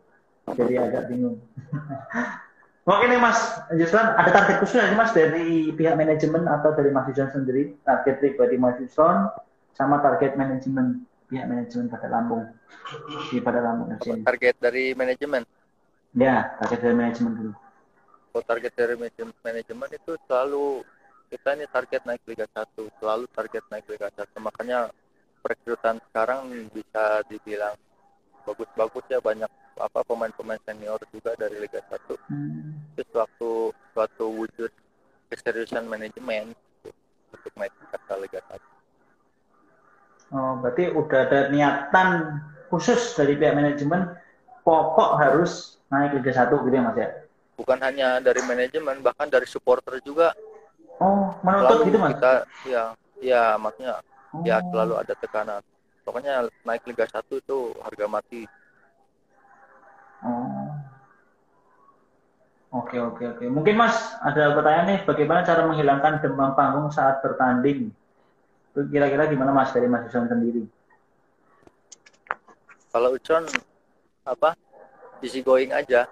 jadi 0.54 0.88
agak 0.88 1.12
bingung. 1.12 1.42
Oke 2.88 3.04
nih 3.04 3.20
Mas 3.20 3.60
Yusran, 3.76 4.16
ada 4.16 4.32
target 4.32 4.64
khusus 4.64 4.80
nggak 4.80 4.96
Mas 4.96 5.12
dari 5.12 5.76
pihak 5.76 6.00
manajemen 6.00 6.48
atau 6.48 6.72
dari 6.72 6.88
Mas 6.88 7.12
Yusran 7.12 7.36
sendiri? 7.36 7.76
Target 7.84 8.24
pribadi 8.24 8.56
Mas 8.56 8.80
Yusran 8.80 9.28
sama 9.76 10.00
target 10.00 10.40
manajemen 10.40 11.04
pihak 11.28 11.52
manajemen 11.52 11.92
pada 11.92 12.08
Lampung 12.08 12.48
di 13.28 13.44
pada 13.44 13.60
Lampung. 13.60 13.92
Target 14.00 14.56
dari 14.64 14.96
manajemen? 14.96 15.44
Ya, 16.16 16.56
target 16.64 16.80
dari 16.80 16.96
manajemen 16.96 17.32
dulu. 17.36 17.54
Oh, 18.32 18.44
target 18.46 18.72
dari 18.72 18.96
manajemen 19.44 19.90
itu 19.92 20.12
selalu 20.24 20.88
kita 21.28 21.60
ini 21.60 21.66
target 21.68 22.02
naik 22.08 22.24
Liga 22.28 22.48
1, 22.56 22.68
selalu 23.00 23.26
target 23.36 23.64
naik 23.72 23.86
Liga 23.92 24.08
1. 24.12 24.32
Makanya 24.40 24.88
perekrutan 25.44 26.00
sekarang 26.12 26.68
bisa 26.76 27.24
dibilang 27.32 27.76
bagus-bagus 28.48 29.04
ya 29.12 29.20
banyak 29.20 29.52
apa 29.78 30.00
pemain-pemain 30.08 30.60
senior 30.64 30.98
juga 31.12 31.36
dari 31.36 31.60
Liga 31.60 31.84
1 31.84 32.18
hmm. 32.32 32.96
itu 32.96 33.04
suatu 33.14 33.76
suatu 33.94 34.26
wujud 34.34 34.72
keseriusan 35.30 35.86
manajemen 35.86 36.56
untuk 37.30 37.54
naik 37.60 37.76
ke 37.76 38.16
Liga 38.24 38.40
1 38.48 40.34
oh 40.34 40.54
berarti 40.64 40.84
udah 40.96 41.20
ada 41.30 41.40
niatan 41.52 42.42
khusus 42.72 43.14
dari 43.20 43.38
pihak 43.38 43.54
manajemen 43.54 44.16
pokok 44.66 45.20
harus 45.20 45.78
naik 45.94 46.16
Liga 46.18 46.34
1 46.34 46.50
gitu 46.52 46.74
ya 46.74 46.82
mas 46.82 46.98
ya 46.98 47.10
bukan 47.60 47.80
hanya 47.84 48.24
dari 48.24 48.42
manajemen 48.48 49.04
bahkan 49.06 49.30
dari 49.30 49.46
supporter 49.46 50.00
juga 50.02 50.34
oh 51.02 51.36
menuntut 51.46 51.78
gitu 51.86 51.98
mas 51.98 52.12
kita 52.18 52.34
ya 52.66 52.84
ya 53.22 53.44
maksudnya 53.58 53.98
ya 53.98 53.98
oh. 54.34 54.44
ya 54.46 54.58
selalu 54.74 54.94
ada 55.02 55.14
tekanan 55.18 55.62
pokoknya 56.06 56.48
naik 56.64 56.84
Liga 56.88 57.06
1 57.06 57.22
itu 57.42 57.58
harga 57.84 58.06
mati 58.08 58.44
Oh. 60.26 60.74
Oke 62.74 63.00
oke 63.00 63.24
oke. 63.24 63.46
Mungkin 63.48 63.80
Mas 63.80 63.96
ada 64.20 64.52
pertanyaan 64.52 64.88
nih, 64.92 65.00
bagaimana 65.08 65.46
cara 65.46 65.64
menghilangkan 65.70 66.20
demam 66.20 66.52
panggung 66.52 66.92
saat 66.92 67.24
bertanding? 67.24 67.94
Itu 68.74 68.80
kira-kira 68.92 69.30
gimana 69.32 69.56
Mas 69.56 69.72
dari 69.72 69.88
Mas 69.88 70.10
Ucon 70.10 70.28
sendiri? 70.28 70.68
Kalau 72.92 73.16
Ucon 73.16 73.48
apa? 74.28 74.58
Easy 75.24 75.42
going 75.46 75.72
aja. 75.72 76.10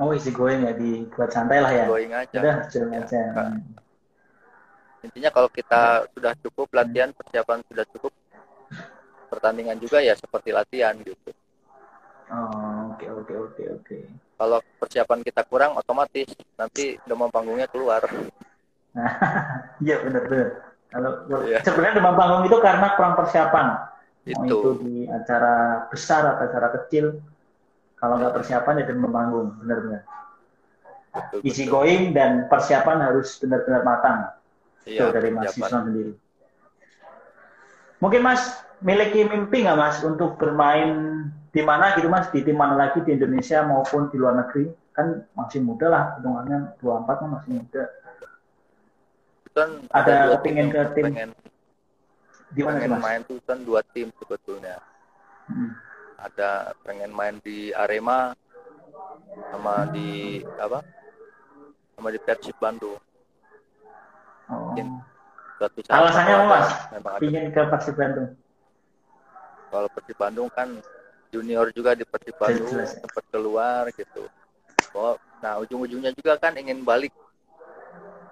Oh 0.00 0.16
easy 0.16 0.32
going 0.32 0.64
ya, 0.64 0.72
dibuat 0.72 1.28
santai 1.28 1.60
lah 1.60 1.72
ya. 1.76 1.84
Going 1.84 2.16
aja. 2.16 2.38
Udah 2.40 2.56
jalan 2.72 2.96
ya, 2.96 3.00
aja. 3.04 3.22
Intinya 5.04 5.30
kalau 5.32 5.48
kita 5.52 6.08
sudah 6.16 6.32
cukup 6.40 6.68
latihan, 6.72 7.12
persiapan 7.12 7.60
sudah 7.68 7.84
cukup, 7.92 8.12
pertandingan 9.28 9.76
juga 9.76 10.00
ya 10.00 10.16
seperti 10.16 10.56
latihan 10.56 10.96
gitu. 11.04 11.32
Oh, 12.32 12.94
oke 12.96 13.04
oke 13.04 13.34
oke 13.34 13.62
oke. 13.80 13.96
Kalau 14.40 14.58
persiapan 14.80 15.20
kita 15.20 15.42
kurang, 15.44 15.76
otomatis 15.76 16.32
nanti 16.56 16.96
demam 17.04 17.28
panggungnya 17.28 17.68
keluar. 17.68 18.00
Iya 19.80 19.96
benar 20.04 20.22
benar. 20.28 20.48
Kalau 20.90 21.10
yeah. 21.46 21.62
sebenarnya 21.62 22.02
demam 22.02 22.18
panggung 22.18 22.44
itu 22.50 22.58
karena 22.58 22.98
kurang 22.98 23.14
persiapan. 23.14 23.66
Itu. 24.26 24.36
Mau 24.36 24.46
itu 24.50 24.70
di 24.82 24.94
acara 25.06 25.86
besar 25.88 26.36
atau 26.36 26.44
acara 26.50 26.68
kecil, 26.76 27.22
kalau 28.00 28.14
nggak 28.16 28.34
persiapan 28.40 28.80
ya 28.80 28.84
demam 28.88 29.12
panggung, 29.12 29.48
benar 29.60 29.78
benar. 29.84 30.02
Easy 31.44 31.66
going 31.68 32.14
dan 32.16 32.46
persiapan 32.48 33.02
harus 33.02 33.36
benar-benar 33.42 33.82
matang. 33.84 34.18
Iya, 34.88 35.10
itu 35.10 35.14
dari 35.14 35.28
Mas 35.34 35.52
Yusman 35.52 35.82
sendiri. 35.90 36.12
Mungkin 38.00 38.20
Mas 38.24 38.42
miliki 38.80 39.28
mimpi 39.28 39.66
nggak 39.66 39.76
Mas 39.76 40.00
untuk 40.00 40.40
bermain 40.40 41.20
di 41.50 41.62
mana 41.66 41.98
gitu 41.98 42.06
mas 42.06 42.30
di 42.30 42.46
tim 42.46 42.54
mana 42.54 42.78
lagi 42.78 43.02
di 43.02 43.10
Indonesia 43.18 43.66
maupun 43.66 44.06
di 44.08 44.16
luar 44.22 44.38
negeri 44.38 44.70
kan 44.94 45.26
masih 45.34 45.58
muda 45.66 45.86
lah 45.90 46.04
hitungannya 46.18 46.78
24 46.78 47.10
kan 47.10 47.28
masih 47.34 47.50
muda 47.58 47.84
kan 49.50 49.68
Ada 49.90 50.38
kepingin 50.38 50.70
ke 50.70 50.80
tim 50.94 51.06
pengen, 51.10 51.30
di 52.54 52.60
mana 52.62 52.78
sih 52.78 52.86
mas? 52.86 53.02
main 53.02 53.20
tuh 53.26 53.42
kan 53.42 53.58
dua 53.66 53.82
tim 53.90 54.14
sebetulnya 54.22 54.78
Hmm. 55.50 55.74
Ada 56.20 56.50
pengen 56.80 57.10
main 57.10 57.40
di 57.40 57.72
Arema 57.72 58.36
sama 59.50 59.88
di 59.88 60.08
apa 60.54 60.84
sama 61.94 62.08
di 62.08 62.20
Persib 62.20 62.56
Bandung 62.56 62.98
Oh. 64.46 64.74
Mungkin. 64.74 64.98
suatu 65.54 65.78
saat 65.80 65.94
Alasannya 66.00 66.34
apa, 66.34 66.44
Mas? 66.50 66.68
memang 66.90 67.12
Ingin 67.22 67.44
ke 67.50 67.62
Persib 67.64 67.94
Bandung. 67.94 68.34
kalau 69.68 69.86
Persib 69.88 70.16
Bandung 70.16 70.48
kan 70.50 70.68
junior 71.30 71.70
juga 71.70 71.94
di 71.94 72.02
Persib 72.02 72.34
Bandung 72.34 72.66
sempat 72.82 73.22
keluar 73.30 73.86
gitu 73.94 74.26
oh, 74.90 75.14
nah 75.38 75.56
ujung-ujungnya 75.56 76.10
juga 76.12 76.34
kan 76.36 76.58
ingin 76.58 76.82
balik 76.82 77.14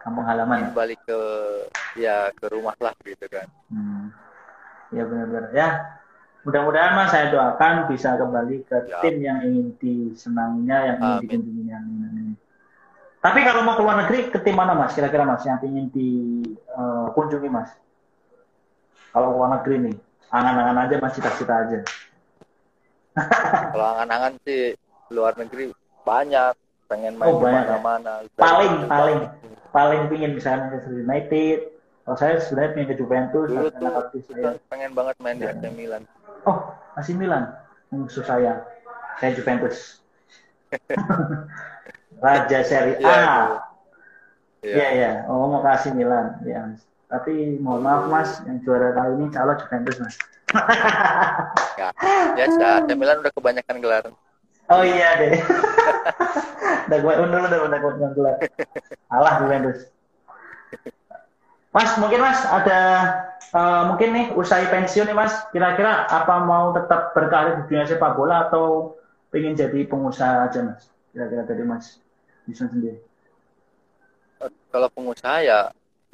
Kampung 0.02 0.26
halaman. 0.26 0.58
ingin 0.58 0.74
balik 0.74 0.98
ke 1.06 1.18
ya 1.94 2.34
ke 2.34 2.50
rumah 2.50 2.74
lah 2.78 2.94
gitu 3.06 3.30
kan 3.30 3.46
Hmm. 3.70 4.10
Ya 4.88 5.04
benar-benar. 5.04 5.44
Ya, 5.52 5.68
mudah-mudahan 6.46 6.92
mas 6.94 7.10
saya 7.10 7.30
doakan 7.34 7.90
bisa 7.90 8.14
kembali 8.14 8.62
ke 8.64 8.76
Ya. 8.88 9.02
tim 9.02 9.16
yang 9.20 9.38
ingin 9.42 9.66
disenanginya, 9.78 10.76
yang 10.86 10.96
ingin 11.02 11.18
dikunjunginya. 11.24 11.78
Tapi 13.18 13.42
kalau 13.42 13.66
mau 13.66 13.74
ke 13.74 13.82
luar 13.82 13.96
negeri, 14.06 14.30
ke 14.30 14.38
tim 14.42 14.54
mana 14.54 14.78
mas? 14.78 14.94
Kira-kira 14.94 15.26
mas 15.26 15.42
yang 15.42 15.58
ingin 15.60 15.90
dikunjungi 15.90 17.50
mas? 17.50 17.74
Kalau 19.10 19.34
ke 19.34 19.36
luar 19.36 19.50
negeri 19.58 19.76
nih, 19.90 19.94
angan-angan 20.30 20.78
aja 20.86 20.94
mas, 21.02 21.12
cita-cita 21.18 21.54
aja. 21.66 21.78
kalau 23.74 23.86
angan-angan 23.98 24.38
sih 24.46 24.78
luar 25.10 25.34
negeri 25.34 25.74
banyak 26.06 26.54
pengen 26.86 27.18
main 27.18 27.34
Oh, 27.34 27.42
banyak 27.42 27.64
ya? 27.66 27.70
mana-mana 27.76 28.12
Paling, 28.38 28.86
paling. 28.86 29.18
Paling 29.68 30.08
pingin 30.08 30.32
misalnya 30.32 30.72
Manchester 30.72 30.96
United. 30.96 31.58
Kalau 32.08 32.16
saya 32.16 32.40
sebenarnya 32.40 32.70
pengen 32.72 32.88
ke 32.88 32.96
Juventus, 32.96 33.46
dulu 33.52 33.68
tuh 33.68 33.92
pengen 34.72 34.96
banget 34.96 35.16
main 35.20 35.36
di. 35.36 35.44
AC 35.44 35.60
Milan 35.76 36.08
Oh, 36.46 36.58
masih 36.94 37.14
Milan. 37.16 37.50
Musuh 37.90 38.22
saya. 38.22 38.62
Saya 39.18 39.34
Juventus. 39.34 39.98
Raja 42.24 42.58
Serie 42.66 42.98
A. 43.00 43.10
Iya, 44.60 44.86
itu. 44.90 44.96
Iya. 45.00 45.10
Oh, 45.30 45.48
mau 45.48 45.62
kasih 45.64 45.94
Milan. 45.94 46.38
Ya. 46.44 46.74
Tapi 47.08 47.56
mohon 47.62 47.82
maaf, 47.82 48.04
Mas. 48.10 48.30
Yang 48.44 48.68
juara 48.68 48.92
kali 48.92 49.12
ini 49.16 49.26
calon 49.32 49.56
Juventus, 49.56 49.96
Mas. 49.98 50.16
Ya, 51.78 51.88
biasa 52.34 52.64
AC 52.82 52.90
Milan 52.96 53.20
udah 53.20 53.32
kebanyakan 53.36 53.76
gelar 53.84 54.04
Oh 54.68 54.82
iya 54.84 55.16
deh. 55.16 55.32
udah 56.88 56.98
gue 57.00 57.14
undur 57.24 57.40
udah 57.48 57.60
udah 57.68 57.78
gue 57.80 57.92
gelar. 58.16 58.36
Alah 59.08 59.34
Juventus. 59.40 59.88
Mas, 61.68 61.90
mungkin 62.00 62.20
Mas 62.24 62.40
ada 62.48 62.80
eh, 63.52 63.82
mungkin 63.88 64.08
nih 64.16 64.26
usai 64.34 64.66
pensiun 64.72 65.06
nih 65.08 65.16
Mas, 65.16 65.34
kira-kira 65.52 66.08
apa 66.08 66.34
mau 66.42 66.72
tetap 66.72 67.12
berkarir 67.12 67.60
di 67.60 67.62
dunia 67.68 67.84
sepak 67.84 68.16
bola 68.16 68.48
atau 68.48 68.96
pengen 69.28 69.54
jadi 69.56 69.84
pengusaha 69.84 70.48
aja 70.48 70.60
Mas? 70.64 70.88
Kira-kira 71.12 71.42
tadi 71.44 71.62
Mas 71.64 72.00
Yusun 72.48 72.68
sendiri. 72.72 72.98
kalau 74.70 74.88
pengusaha 74.92 75.42
ya 75.42 75.60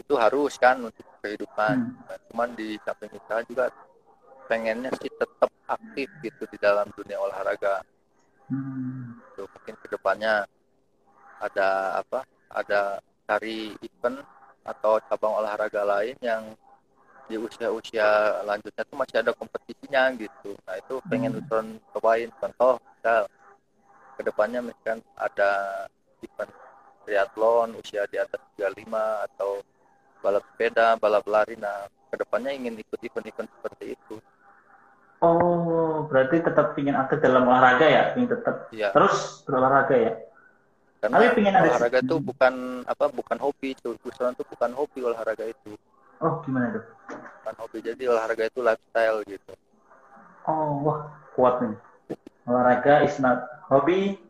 itu 0.00 0.14
harus 0.18 0.56
kan 0.58 0.76
untuk 0.80 1.06
kehidupan 1.22 1.76
Hmm. 1.78 1.92
Nah, 2.04 2.18
cuman 2.30 2.48
di 2.52 2.76
samping 2.84 3.10
usaha 3.14 3.40
juga 3.48 3.70
pengennya 4.50 4.90
sih 5.00 5.08
tetap 5.08 5.50
aktif 5.64 6.08
gitu 6.20 6.42
di 6.52 6.58
dalam 6.60 6.86
dunia 6.92 7.16
olahraga 7.20 7.80
Hmm. 8.52 9.16
Tuh, 9.34 9.48
mungkin 9.48 9.74
ke 9.80 9.88
depannya 9.88 10.44
ada 11.40 11.68
apa 12.00 12.20
ada 12.52 13.00
cari 13.24 13.72
event 13.80 14.20
atau 14.64 14.98
cabang 15.08 15.34
olahraga 15.40 15.82
lain 15.84 16.16
yang 16.24 16.42
di 17.28 17.36
usia-usia 17.40 18.42
lanjutnya 18.44 18.84
tuh 18.84 18.96
masih 19.00 19.16
ada 19.24 19.32
kompetisinya 19.32 20.12
gitu 20.20 20.50
nah 20.68 20.76
itu 20.76 20.94
pengen 21.08 21.32
Hmm. 21.32 21.40
Nutron 21.40 21.66
cobain 21.96 22.28
contoh 22.40 22.76
misal 22.96 23.24
ke 24.16 24.22
depannya 24.28 24.60
misalkan 24.64 25.00
ada 25.16 25.50
event 26.24 26.52
triathlon 27.04 27.68
usia 27.80 28.04
di 28.12 28.16
atas 28.20 28.40
35 28.56 29.26
atau 29.32 29.50
balap 30.22 30.44
sepeda 30.52 30.86
balap 31.02 31.24
lari 31.28 31.56
nah 31.56 31.88
ke 32.12 32.16
depannya 32.22 32.52
ingin 32.58 32.74
ikut 32.80 33.00
event-event 33.02 33.50
seperti 33.60 33.84
itu 33.96 34.16
Oh, 35.24 36.04
berarti 36.10 36.36
tetap 36.44 36.76
ingin 36.76 36.96
aktif 37.00 37.18
dalam 37.24 37.48
olahraga 37.48 37.86
ya? 37.88 38.02
Ingin 38.12 38.28
tetap 38.36 38.68
ya 38.74 38.92
terus 38.92 39.40
berolahraga 39.48 39.96
ya? 39.96 40.12
Karena 41.04 41.20
Tapi 41.20 41.36
pengen 41.36 41.52
ada- 41.52 41.68
olahraga 41.68 41.98
itu 42.00 42.16
bukan 42.16 42.54
apa 42.88 43.04
bukan 43.12 43.36
hobi 43.36 43.76
Nutron 43.76 44.32
itu 44.32 44.44
bukan 44.48 44.70
hobi 44.72 45.00
olahraga 45.04 45.44
itu 45.44 45.76
Oh, 46.24 46.40
gimana 46.40 46.72
tuh? 46.72 46.84
bukan 47.44 47.54
hobi 47.60 47.78
jadi 47.84 48.02
olahraga 48.08 48.48
itu 48.48 48.64
lifestyle 48.64 49.20
gitu 49.28 49.52
Oh, 50.44 50.80
wah, 50.80 51.08
kuat 51.36 51.60
nih. 51.60 51.76
Olahraga 52.44 53.00
is 53.00 53.16
not 53.16 53.44
hobby, 53.64 54.20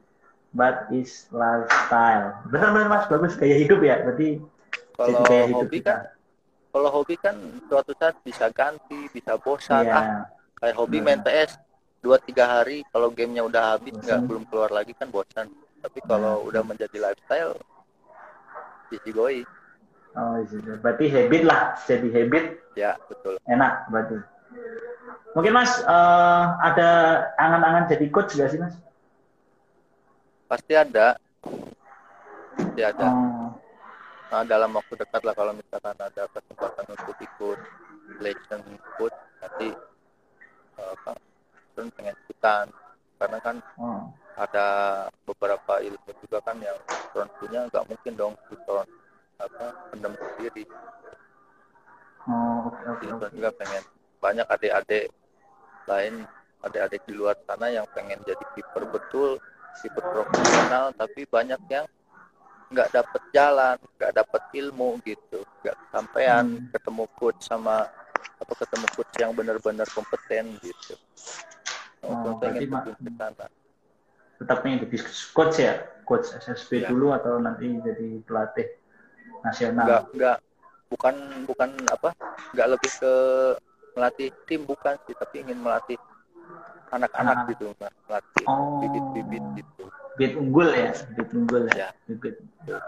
but 0.55 0.87
is 0.91 1.27
lifestyle. 1.31 2.39
Benar-benar 2.51 2.87
mas, 2.87 3.05
bagus 3.07 3.35
gaya 3.35 3.59
hidup 3.59 3.83
ya. 3.83 3.99
Berarti 4.03 4.39
kalau 4.95 5.27
gaya 5.27 5.43
hidup 5.47 5.67
hobi 5.67 5.79
kita. 5.79 5.91
kan 5.91 5.99
kalau 6.71 6.89
hobi 6.91 7.15
kan 7.19 7.35
suatu 7.67 7.95
saat 7.95 8.19
bisa 8.23 8.51
ganti 8.51 9.07
bisa 9.11 9.39
bosan 9.39 9.87
Iya. 9.87 9.95
ah 9.95 10.07
kayak 10.59 10.75
hobi 10.75 10.99
Benar. 10.99 11.07
main 11.07 11.21
PS 11.23 11.51
dua 11.99 12.19
tiga 12.19 12.47
hari 12.47 12.83
kalau 12.91 13.11
gamenya 13.11 13.43
udah 13.43 13.75
habis 13.75 13.95
nggak 13.95 14.21
belum 14.27 14.43
keluar 14.47 14.71
lagi 14.71 14.95
kan 14.95 15.11
bosan 15.11 15.51
tapi 15.85 15.99
kalau 16.09 16.49
udah 16.49 16.65
menjadi 16.65 16.97
lifestyle 16.97 17.53
easy 18.89 19.13
going 19.13 19.45
Oh, 20.15 20.39
iya. 20.39 20.79
berarti 20.79 21.11
habit 21.11 21.43
lah. 21.43 21.75
Jadi 21.91 22.07
habit 22.15 22.63
ya 22.79 22.95
betul 23.11 23.35
enak 23.51 23.91
berarti. 23.91 24.23
Mungkin 25.35 25.51
mas 25.51 25.83
eh, 25.83 26.45
ada 26.63 26.89
angan-angan 27.35 27.91
jadi 27.91 28.07
coach 28.15 28.39
gak 28.39 28.55
sih 28.55 28.63
mas? 28.63 28.79
pasti 30.45 30.77
ada 30.77 31.19
pasti 32.55 32.81
ada 32.85 33.09
Oh, 33.11 33.51
nah, 34.31 34.47
dalam 34.47 34.71
waktu 34.77 34.95
dekat 34.99 35.23
lah 35.27 35.35
kalau 35.35 35.51
misalkan 35.51 35.99
ada 35.99 36.31
kesempatan 36.31 36.87
untuk 36.95 37.17
ikut 37.19 37.59
selection 38.19 38.61
coach 38.95 39.19
nanti 39.43 39.69
eh, 40.79 40.89
apa 40.95 41.11
pengen 41.75 42.15
ikutan 42.15 42.67
karena 43.19 43.39
kan 43.43 43.57
oh. 43.83 44.15
Ada 44.35 44.67
beberapa 45.23 45.79
ilmu 45.79 46.11
juga 46.27 46.39
kan 46.43 46.59
yang 46.59 46.75
Tron 47.15 47.31
punya 47.39 47.67
nggak 47.71 47.85
mungkin 47.87 48.13
dong 48.19 48.35
Tron 48.67 48.87
apa 49.39 49.67
pendem 49.95 50.13
sendiri 50.19 50.65
Oh, 52.25 52.73
oke. 52.73 53.05
Tron 53.05 53.33
juga 53.37 53.51
pengen 53.55 53.85
banyak 54.19 54.47
adik-adik 54.49 55.13
lain 55.85 56.25
adik-adik 56.65 57.05
di 57.05 57.13
luar 57.13 57.37
sana 57.45 57.69
yang 57.69 57.85
pengen 57.93 58.17
jadi 58.25 58.41
kiper 58.57 58.89
betul 58.89 59.37
kiper 59.85 60.01
profesional 60.01 60.91
tapi 60.97 61.29
banyak 61.29 61.61
yang 61.69 61.85
nggak 62.73 62.89
dapet 62.91 63.23
jalan 63.31 63.77
nggak 64.01 64.13
dapet 64.17 64.43
ilmu 64.57 64.97
gitu 65.05 65.45
nggak 65.63 65.77
sampean 65.93 66.57
Hmm. 66.57 66.73
ketemu 66.73 67.05
coach 67.21 67.41
sama 67.45 67.85
apa 68.41 68.53
ketemu 68.57 68.87
coach 68.97 69.15
yang 69.21 69.31
benar-benar 69.37 69.87
kompeten 69.93 70.57
gitu 70.65 70.97
Oh, 72.05 72.37
pengen 72.37 72.69
ke 72.69 72.93
sana 73.17 73.47
Tetap 74.45 74.61
pengen 74.61 74.85
jadi 74.85 74.97
coach 75.33 75.57
ya? 75.57 75.75
Coach 76.05 76.37
SSB 76.37 76.85
Iya. 76.85 76.89
dulu 76.93 77.17
atau 77.17 77.41
nanti 77.41 77.81
jadi 77.81 78.21
pelatih 78.23 78.69
nasional? 79.41 79.85
nggak 79.89 80.03
nggak 80.13 80.37
bukan 80.93 81.15
bukan 81.49 81.69
apa 81.89 82.13
nggak 82.53 82.69
lebih 82.71 82.91
ke 83.01 83.13
melatih 83.95 84.29
tim 84.45 84.63
bukan 84.63 85.01
sih 85.05 85.17
tapi 85.17 85.41
ingin 85.41 85.57
melatih 85.57 85.97
anak-anak 86.91 87.49
gitu 87.51 87.73
melatih 87.81 88.45
Oh. 88.45 88.79
bibit-bibit 88.79 89.45
gitu 89.57 89.85
bibit 90.15 90.33
unggul 90.37 90.69
ya, 90.71 90.93
bibit 91.11 91.29
unggul 91.33 91.63
ya. 91.67 91.75
Ya. 91.75 91.89
Bibit. 92.05 92.37
Ya. 92.69 92.79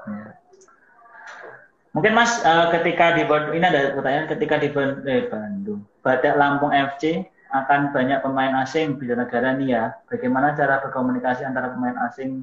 Mungkin 1.91 2.13
Mas 2.13 2.39
eh, 2.39 2.67
ketika 2.77 3.17
di 3.17 3.25
Bandung 3.25 3.57
ini 3.57 3.65
ada 3.65 3.97
pertanyaan 3.97 4.29
ketika 4.29 4.61
di 4.61 4.69
Ban- 4.69 5.01
eh, 5.03 5.25
Bandung, 5.27 5.81
Badak 6.05 6.37
Lampung 6.37 6.71
FC 6.71 7.25
akan 7.51 7.81
banyak 7.95 8.19
pemain 8.25 8.55
asing 8.63 8.99
di 9.01 9.07
negara 9.11 9.55
nih 9.59 9.69
ya. 9.77 9.85
Bagaimana 10.11 10.55
cara 10.59 10.83
berkomunikasi 10.85 11.43
antara 11.47 11.73
pemain 11.75 11.97
asing? 12.09 12.43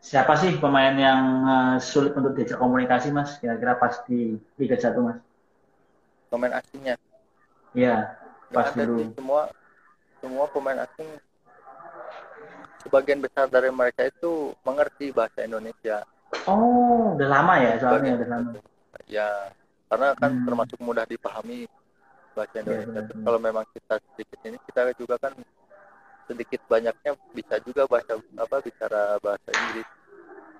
Siapa 0.00 0.32
sih 0.40 0.52
pemain 0.62 0.94
yang 1.06 1.20
eh, 1.54 1.76
sulit 1.90 2.12
untuk 2.18 2.32
diajak 2.36 2.58
komunikasi 2.60 3.08
Mas? 3.16 3.30
Kira-kira 3.40 3.76
pas 3.82 3.94
di 4.08 4.36
Liga 4.60 4.76
1 4.80 5.00
Mas? 5.06 5.18
pemain 6.30 6.52
asingnya 6.58 6.94
Iya, 7.74 8.18
nggak 8.50 8.64
pas 8.64 8.68
ada 8.74 8.82
dulu. 8.86 9.02
semua 9.14 9.40
semua 10.20 10.44
pemain 10.50 10.78
asing 10.84 11.08
sebagian 12.82 13.20
besar 13.20 13.46
dari 13.52 13.68
mereka 13.70 14.08
itu 14.08 14.56
mengerti 14.64 15.12
bahasa 15.12 15.44
Indonesia 15.44 16.02
Oh, 16.48 17.14
udah 17.18 17.28
lama 17.28 17.54
ya 17.60 17.70
soalnya 17.78 18.12
Sebagian 18.12 18.16
udah 18.18 18.28
lama. 18.30 18.50
ya 19.10 19.28
karena 19.90 20.08
kan 20.16 20.30
Hmm. 20.30 20.46
termasuk 20.46 20.78
mudah 20.80 21.04
dipahami 21.06 21.66
bahasa 22.36 22.56
Indonesia 22.62 23.00
benar, 23.00 23.06
Terus 23.06 23.20
kalau 23.24 23.38
memang 23.42 23.64
kita 23.74 23.94
sedikit 24.12 24.38
ini 24.48 24.58
kita 24.68 24.80
juga 24.98 25.16
kan 25.20 25.32
sedikit 26.28 26.60
banyaknya 26.70 27.12
bisa 27.36 27.56
juga 27.66 27.82
bahasa 27.90 28.12
apa 28.38 28.56
bicara 28.64 29.18
bahasa 29.24 29.50
Inggris 29.60 29.88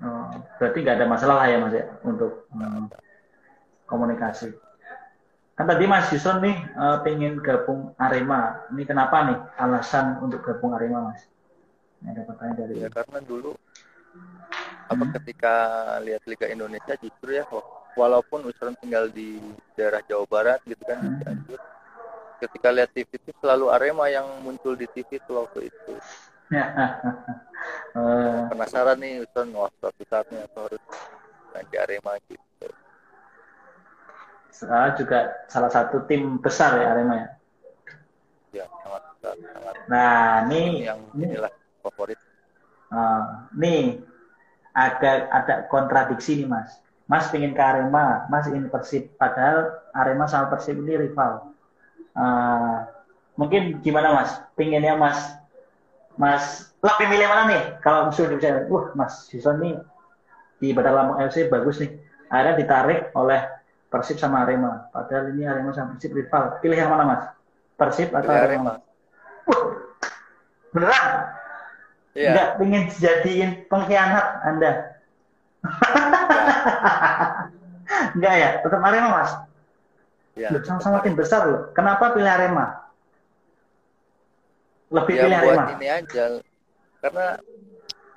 Oh, 0.00 0.32
berarti 0.56 0.78
nggak 0.80 0.96
ada 0.96 1.06
masalah 1.12 1.36
lah 1.44 1.46
ya 1.52 1.56
Mas 1.60 1.74
ya 1.76 1.84
untuk 2.08 2.48
hmm, 2.56 2.88
komunikasi. 3.86 4.48
Kan 5.56 5.66
tadi 5.70 5.84
Mas 5.92 6.08
Yuson 6.12 6.40
nih 6.40 6.56
uh, 6.82 6.96
pengen 7.04 7.34
gabung 7.44 7.92
Arema. 8.00 8.64
Ini 8.72 8.82
kenapa 8.88 9.16
nih 9.28 9.38
alasan 9.60 10.06
untuk 10.24 10.40
gabung 10.46 10.72
Arema, 10.72 11.12
Mas? 11.12 11.20
Ini 12.00 12.08
ada 12.16 12.22
pertanyaan 12.28 12.58
dari 12.60 12.74
ya 12.82 12.88
karena 12.88 13.18
dulu 13.22 13.52
apa 14.90 15.04
Hmm. 15.04 15.12
ketika 15.16 15.54
lihat 16.02 16.22
Liga 16.26 16.46
Indonesia 16.50 16.94
justru 16.98 17.30
ya 17.38 17.44
walaupun 17.98 18.46
Usron 18.48 18.74
tinggal 18.78 19.10
di 19.10 19.38
daerah 19.74 20.00
Jawa 20.06 20.24
Barat 20.28 20.60
gitu 20.66 20.82
kan 20.86 20.98
Hmm. 21.00 21.18
Cianjur, 21.22 21.60
ketika 22.40 22.68
lihat 22.72 22.90
TV 22.94 23.10
itu 23.16 23.30
selalu 23.40 23.66
Arema 23.72 24.06
yang 24.08 24.26
muncul 24.44 24.74
di 24.74 24.86
TV 24.90 25.18
itu 25.18 25.32
waktu 25.34 25.68
itu. 25.68 25.92
Eh, 27.90 28.38
penasaran 28.48 28.96
nih 29.02 29.20
Usron 29.26 29.50
wah 29.52 29.68
suatu 29.82 30.00
saatnya 30.08 30.46
aku 30.46 30.58
harus 30.64 30.82
di 31.68 31.76
Arema 31.76 32.16
gitu. 32.24 32.40
Saya 34.54 34.94
juga 34.94 35.18
salah 35.50 35.68
satu 35.68 36.06
tim 36.06 36.38
besar 36.40 36.78
ya 36.80 36.94
Arema 36.94 37.14
ya. 37.18 37.28
ya 38.54 38.64
sangat 38.82 39.02
sangat 39.20 39.74
Nah, 39.90 40.46
ini 40.48 40.86
yang 40.86 40.98
ini 41.18 41.34
inilah 41.34 41.52
favorit. 41.82 42.18
Eh, 42.90 43.22
nih 43.58 43.82
ada 44.74 45.12
ada 45.30 45.54
kontradiksi 45.66 46.40
nih 46.40 46.48
Mas. 46.48 46.70
Mas 47.10 47.26
pingin 47.34 47.58
ke 47.58 47.58
Arema, 47.58 48.30
Mas 48.30 48.46
ingin 48.46 48.70
Persib, 48.70 49.10
padahal 49.18 49.82
Arema 49.90 50.30
sama 50.30 50.46
Persib 50.46 50.78
ini 50.78 50.94
rival. 50.94 51.50
Eh, 52.14 52.78
mungkin 53.34 53.82
gimana 53.82 54.14
Mas? 54.14 54.38
Pinginnya 54.54 54.94
Mas, 54.94 55.18
Mas 56.14 56.70
lebih 56.78 57.10
milih 57.10 57.26
mana 57.26 57.42
nih? 57.50 57.62
Kalau 57.82 58.06
musuh 58.06 58.30
bisa, 58.30 58.62
wah 58.70 58.94
Mas 58.94 59.26
Sison 59.26 59.58
nih 59.58 59.74
di 60.62 60.70
Badar 60.70 60.94
Lampung 60.94 61.18
FC 61.18 61.50
bagus 61.50 61.82
nih. 61.82 61.98
Akhirnya 62.30 62.62
ditarik 62.62 63.10
oleh 63.18 63.42
Persib 63.90 64.22
sama 64.22 64.46
Arema. 64.46 64.86
Padahal 64.94 65.34
ini 65.34 65.42
Arema 65.50 65.74
sama 65.74 65.98
Persib 65.98 66.14
rival. 66.14 66.62
Pilih 66.62 66.78
yang 66.78 66.94
mana 66.94 67.04
Mas? 67.10 67.22
Persib 67.74 68.14
atau 68.14 68.30
Pilih 68.30 68.38
Arema? 68.38 68.70
Arema 68.78 68.88
Wah, 69.50 69.62
beneran? 70.70 71.06
iya 72.14 72.30
Nggak 72.30 72.48
pengen 72.62 72.82
jadiin 73.02 73.50
pengkhianat 73.66 74.26
Anda? 74.46 74.89
Enggak 78.16 78.34
ya? 78.36 78.48
Tetap 78.64 78.80
Arema 78.80 79.08
Mas? 79.12 79.30
ya 80.38 80.48
Loh, 80.54 80.62
sama-sama 80.64 81.02
tim 81.02 81.18
besar 81.18 81.44
loh. 81.44 81.60
Kenapa 81.74 82.14
pilih 82.14 82.30
Arema? 82.30 82.80
Lebih 84.90 85.14
ya 85.14 85.22
pilih 85.26 85.38
buat 85.42 85.56
Arema. 85.58 85.72
ini 85.76 85.86
aja 85.86 86.24
karena 87.00 87.26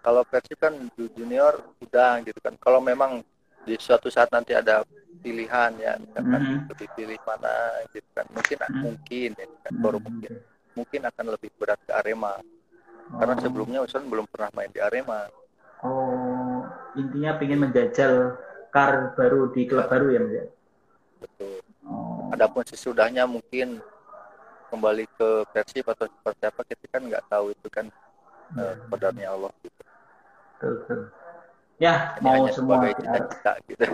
kalau 0.03 0.21
Persib 0.27 0.57
kan 0.59 0.73
ju- 0.97 1.11
junior 1.15 1.55
udah 1.79 2.19
gitu 2.21 2.35
kan 2.43 2.53
kalau 2.59 2.83
memang 2.83 3.23
di 3.63 3.79
suatu 3.79 4.11
saat 4.11 4.27
nanti 4.27 4.51
ada 4.51 4.83
pilihan 5.23 5.71
ya 5.79 5.95
misalkan 5.95 6.41
Mhm. 6.43 6.67
lebih 6.67 6.87
pilih 6.91 7.19
mana 7.23 7.55
gitu 7.95 8.03
kan 8.11 8.25
mungkin 8.27 8.57
Mhm. 8.59 8.81
mungkin 8.83 9.29
ya 9.39 9.45
kan 9.63 9.73
baru 9.79 9.97
Hmm. 10.03 10.05
mungkin 10.11 10.31
mungkin 10.75 11.01
akan 11.07 11.25
lebih 11.31 11.49
berat 11.55 11.79
ke 11.87 11.93
Arema 11.95 12.33
karena 13.15 13.35
Oh. 13.37 13.41
sebelumnya 13.41 13.79
Uson 13.79 14.03
belum 14.03 14.27
pernah 14.27 14.51
main 14.51 14.67
di 14.67 14.83
Arema 14.83 15.31
Oh, 15.79 16.12
intinya 16.97 17.31
pengen 17.39 17.59
menjajal 17.69 18.37
kar 18.73 19.13
baru 19.17 19.49
di 19.53 19.65
klub 19.69 19.85
baru 19.89 20.07
ya 20.13 20.19
Mas 20.23 20.33
ya? 20.33 20.45
betul 21.21 21.57
Oh, 21.83 22.31
adapun 22.33 22.63
sesudahnya 22.65 23.27
mungkin 23.27 23.79
kembali 24.71 25.05
ke 25.19 25.29
Persib 25.53 25.85
atau 25.85 26.09
seperti 26.09 26.43
apa 26.49 26.61
kita 26.65 26.85
kan 26.89 27.01
nggak 27.05 27.23
tahu 27.29 27.53
itu 27.53 27.67
kan 27.69 27.85
ya, 28.57 28.63
eh, 28.63 28.75
kodarnya 28.89 29.27
Allah 29.35 29.51
gitu 29.61 29.81
betul, 30.57 30.73
betul. 30.81 30.99
Ya, 31.81 32.15
ini 32.21 32.25
mau 32.29 32.47
semua 32.47 32.87
cita-cita 32.95 33.53
gitu 33.67 33.85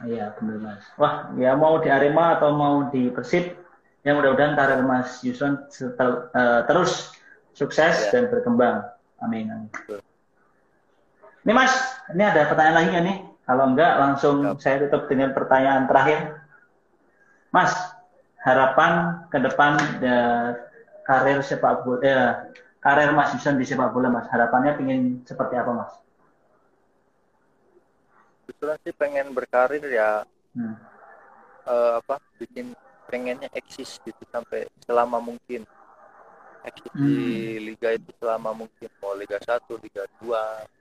Iya, 0.00 0.32
benar 0.40 0.56
Mas. 0.64 0.82
Wah, 0.96 1.28
ya 1.36 1.52
mau 1.60 1.76
di 1.76 1.92
Arema 1.92 2.40
atau 2.40 2.56
mau 2.56 2.88
di 2.88 3.12
Persib, 3.12 3.52
yang 4.00 4.16
mudah-mudahan 4.16 4.56
karir 4.56 4.80
Mas 4.80 5.20
Yuson 5.20 5.68
setel- 5.68 6.32
eh, 6.32 6.64
terus 6.64 7.12
sukses 7.52 8.08
Ya. 8.08 8.10
dan 8.16 8.32
berkembang. 8.32 8.80
Amin. 9.20 9.52
amin. 9.52 9.68
Betul. 9.68 10.00
Ini 11.40 11.52
Mas, 11.56 11.72
ini 12.12 12.22
ada 12.22 12.48
pertanyaan 12.52 12.76
lagi 12.76 12.88
nggak 12.92 13.04
nih? 13.08 13.18
Kalau 13.48 13.64
enggak, 13.72 13.92
langsung 13.98 14.36
Siap. 14.44 14.60
saya 14.62 14.76
tutup 14.86 15.02
dengan 15.10 15.32
pertanyaan 15.32 15.88
terakhir. 15.88 16.20
Mas, 17.50 17.72
harapan 18.46 18.92
ke 19.32 19.38
depan 19.42 19.72
eh, 20.04 20.48
karir 21.08 21.38
sepak 21.42 21.82
bola, 21.82 22.00
eh, 22.04 22.30
karir 22.84 23.10
Mas 23.16 23.32
Yuson 23.34 23.56
di 23.58 23.64
sepak 23.66 23.90
bola, 23.90 24.08
Mas. 24.12 24.26
Harapannya 24.30 24.78
ingin 24.84 25.24
seperti 25.26 25.54
apa, 25.58 25.70
Mas? 25.74 25.92
Kebetulan 28.44 28.78
sih 28.84 28.94
pengen 28.94 29.26
berkarir 29.32 29.84
ya 29.88 30.22
Hmm. 30.54 30.74
eh, 31.70 31.92
apa 32.02 32.18
bikin 32.38 32.74
pengennya 33.10 33.48
eksis 33.54 33.98
gitu 34.02 34.22
sampai 34.30 34.66
selama 34.86 35.18
mungkin 35.18 35.62
eksis 36.66 36.92
di 36.94 37.16
Hmm. 37.16 37.66
liga 37.72 37.88
itu 37.96 38.10
selama 38.20 38.54
mungkin 38.54 38.90
mau 39.00 39.14
liga 39.16 39.38
1, 39.42 39.78
liga 39.82 40.04
2 40.20 40.42
Hmm. 40.42 40.79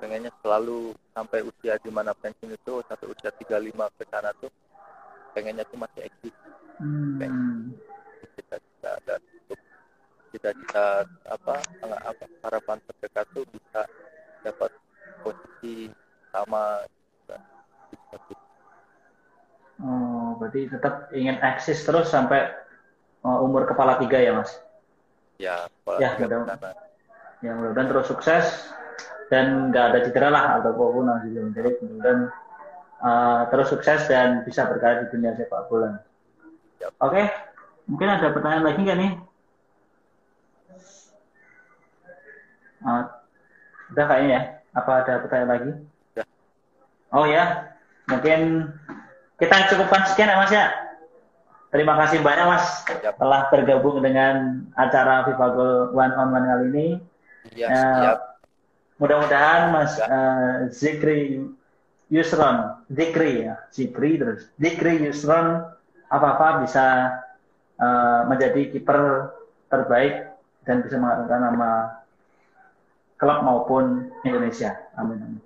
Pengennya 0.00 0.32
selalu 0.40 0.96
sampai 1.12 1.44
usia 1.44 1.76
di 1.76 1.90
mana 1.92 2.16
pensiun 2.16 2.56
itu 2.56 2.80
sampai 2.88 3.06
usia 3.12 3.30
35 3.36 3.92
ke 4.00 4.04
sana 4.08 4.32
tuh 4.40 4.48
pengennya 5.36 5.64
tuh 5.68 5.78
masih 5.78 6.08
eksis 6.08 6.34
Hmm. 6.80 7.76
cita-cita 8.32 8.96
dan 9.04 9.20
cita-cita 10.32 11.04
apa 11.28 11.60
apa 12.00 12.24
harapan 12.40 12.80
terdekat 12.88 13.26
tuh 13.36 13.44
bisa 13.52 13.84
dapat 14.40 14.72
posisi 15.20 15.92
sama. 16.32 16.80
Oh, 19.80 20.36
berarti 20.40 20.68
tetap 20.72 21.08
ingin 21.12 21.36
eksis 21.40 21.84
terus 21.84 22.08
sampai 22.08 22.52
uh, 23.24 23.44
umur 23.44 23.64
kepala 23.68 23.96
tiga 24.00 24.16
ya, 24.20 24.32
Mas? 24.36 24.52
ya 25.36 25.68
kalau 25.84 26.00
Ya, 26.00 26.16
mudah- 26.16 26.48
sana. 26.48 26.70
Ya, 27.40 27.56
mudah-mudahan 27.56 27.88
terus 27.88 28.06
sukses 28.08 28.44
dan 29.30 29.70
nggak 29.70 29.84
ada 29.94 29.98
cedera 30.02 30.28
lah 30.28 30.44
atau 30.58 30.74
apa 30.74 30.84
pun 30.90 31.06
gitu. 31.22 31.38
Jadi 31.54 31.70
mudah-mudahan 31.78 32.20
uh, 32.98 33.40
terus 33.54 33.70
sukses 33.70 34.10
dan 34.10 34.42
bisa 34.42 34.66
berkarya 34.66 35.06
di 35.06 35.14
dunia 35.14 35.38
sepak 35.38 35.70
bola. 35.70 36.02
Oke, 36.98 37.30
mungkin 37.86 38.10
ada 38.10 38.34
pertanyaan 38.34 38.66
lagi 38.66 38.80
nggak 38.82 38.98
nih? 38.98 39.12
Uh, 42.82 43.04
udah 43.94 44.04
kayaknya 44.10 44.30
ya. 44.34 44.42
Apa 44.74 44.90
ada 45.06 45.22
pertanyaan 45.22 45.50
lagi? 45.54 45.70
Oh 47.10 47.26
ya, 47.26 47.74
mungkin 48.10 48.70
kita 49.38 49.70
cukupkan 49.70 50.10
sekian 50.10 50.30
ya 50.30 50.38
Mas 50.42 50.50
ya. 50.50 50.66
Terima 51.70 51.94
kasih 52.02 52.18
banyak 52.18 52.46
Mas 52.50 52.66
Yap. 52.98 53.14
telah 53.14 53.46
bergabung 53.46 54.02
dengan 54.02 54.66
acara 54.74 55.22
FIFA 55.22 55.46
Goal 55.54 55.74
One 55.94 56.14
on 56.18 56.28
One 56.34 56.46
kali 56.50 56.66
ini. 56.74 56.86
ya 57.54 57.66
Ya, 57.70 57.70
siap 57.70 58.29
Mudah-mudahan 59.00 59.72
Mas 59.72 59.96
Ya. 59.96 60.04
eh, 60.06 60.56
Zikri 60.70 61.40
Yusron, 62.12 62.84
Zikri 62.92 63.48
ya, 63.48 63.56
Zikri 63.72 64.20
terus, 64.20 64.44
Zikri 64.60 65.00
Yusron 65.08 65.64
apa-apa 66.12 66.60
bisa 66.62 67.16
eh, 67.80 68.20
menjadi 68.28 68.76
kiper 68.76 69.32
terbaik 69.72 70.28
dan 70.68 70.84
bisa 70.84 71.00
mengharumkan 71.00 71.40
nama 71.40 71.70
klub 73.16 73.40
maupun 73.40 74.12
Indonesia. 74.24 74.76
Amin. 75.00 75.40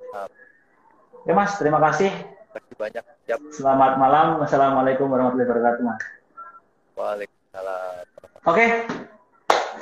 Oke 1.25 1.33
Mas, 1.33 1.55
terima 1.57 1.79
kasih. 1.79 2.11
terima 2.11 2.59
kasih 2.59 2.77
banyak 2.77 3.05
siap 3.25 3.41
Selamat 3.55 3.97
malam. 3.97 4.43
Wassalamualaikum 4.43 5.09
warahmatullahi 5.09 5.49
wabarakatuh. 5.49 5.83
Mas. 5.87 6.03
Waalaikumsalam 6.95 8.07
Oke, 8.45 8.67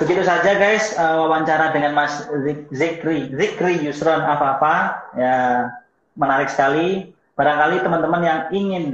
begitu 0.01 0.21
saja 0.25 0.57
guys 0.57 0.93
eh, 0.95 1.15
wawancara 1.17 1.71
dengan 1.73 1.93
Mas 1.97 2.25
Zik- 2.43 2.69
Zikri, 2.73 3.29
Zikri 3.33 3.81
Yusron 3.85 4.21
apa-apa 4.21 4.75
ya 5.17 5.35
menarik 6.17 6.49
sekali. 6.49 7.11
Barangkali 7.33 7.81
teman-teman 7.81 8.21
yang 8.21 8.39
ingin 8.53 8.85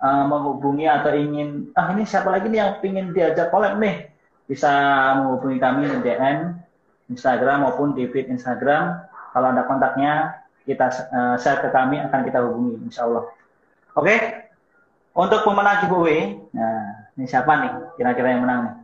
eh, 0.00 0.24
menghubungi 0.28 0.84
atau 0.88 1.12
ingin 1.16 1.72
ah 1.72 1.92
ini 1.92 2.04
siapa 2.04 2.28
lagi 2.28 2.48
nih 2.52 2.58
yang 2.60 2.72
ingin 2.84 3.06
diajak 3.16 3.48
collab 3.48 3.80
nih 3.80 4.08
bisa 4.50 4.68
menghubungi 5.22 5.56
kami 5.62 5.88
di 5.88 5.98
DM 6.04 6.38
Instagram 7.08 7.64
maupun 7.64 7.96
di 7.96 8.08
feed 8.08 8.28
Instagram. 8.28 9.08
Kalau 9.32 9.48
ada 9.48 9.64
kontaknya 9.64 10.42
kita 10.68 10.86
eh, 10.92 11.36
share 11.40 11.60
ke 11.64 11.68
kami 11.72 12.00
akan 12.00 12.20
kita 12.28 12.38
hubungi 12.44 12.82
Insya 12.88 13.08
Allah. 13.08 13.24
Oke, 13.92 14.16
untuk 15.12 15.44
pemenang 15.44 15.84
giveaway, 15.84 16.40
nah 16.56 17.12
ini 17.20 17.28
siapa 17.28 17.52
nih 17.60 17.72
kira-kira 18.00 18.32
yang 18.32 18.42
menang 18.48 18.60
nih? 18.64 18.74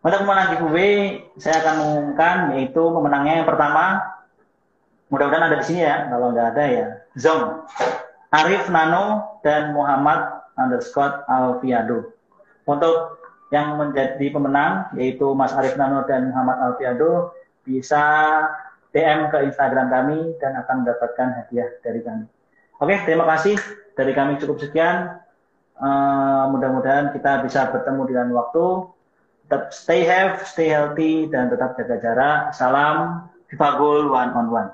Untuk 0.00 0.24
pemenang 0.24 0.56
giveaway, 0.56 1.20
saya 1.36 1.60
akan 1.60 1.74
mengumumkan 1.76 2.36
yaitu 2.56 2.80
pemenangnya 2.80 3.44
yang 3.44 3.48
pertama, 3.48 4.00
mudah-mudahan 5.12 5.52
ada 5.52 5.60
di 5.60 5.64
sini 5.68 5.84
ya, 5.84 6.08
kalau 6.08 6.32
nggak 6.32 6.56
ada 6.56 6.64
ya, 6.64 6.86
Zong, 7.20 7.68
Arif 8.32 8.72
Nano 8.72 9.36
dan 9.44 9.76
Muhammad 9.76 10.40
underscore 10.56 11.20
Alfiado. 11.28 12.16
Untuk 12.64 13.20
yang 13.52 13.76
menjadi 13.76 14.24
pemenang 14.30 14.88
yaitu 14.96 15.26
Mas 15.36 15.52
Arif 15.52 15.76
Nano 15.76 16.06
dan 16.08 16.32
Muhammad 16.32 16.56
Alfiado 16.64 17.36
bisa 17.66 18.00
DM 18.96 19.28
ke 19.28 19.52
Instagram 19.52 19.90
kami 19.90 20.18
dan 20.40 20.56
akan 20.64 20.82
mendapatkan 20.82 21.28
hadiah 21.44 21.68
dari 21.84 22.00
kami. 22.00 22.24
Oke, 22.80 22.96
terima 23.04 23.28
kasih 23.36 23.60
dari 23.92 24.16
kami 24.16 24.40
cukup 24.40 24.64
sekian. 24.64 25.20
Uh, 25.80 26.48
mudah-mudahan 26.52 27.12
kita 27.12 27.44
bisa 27.44 27.68
bertemu 27.68 28.02
dengan 28.08 28.28
waktu. 28.32 28.88
Tetap 29.50 29.74
stay 29.74 30.06
healthy, 30.06 30.46
stay 30.46 30.68
healthy, 30.70 31.26
dan 31.26 31.50
tetap 31.50 31.74
jaga 31.74 31.98
jarak. 31.98 32.40
Salam 32.54 33.26
Viva 33.50 33.74
Goal 33.82 34.06
One 34.06 34.30
on 34.30 34.46
One. 34.46 34.70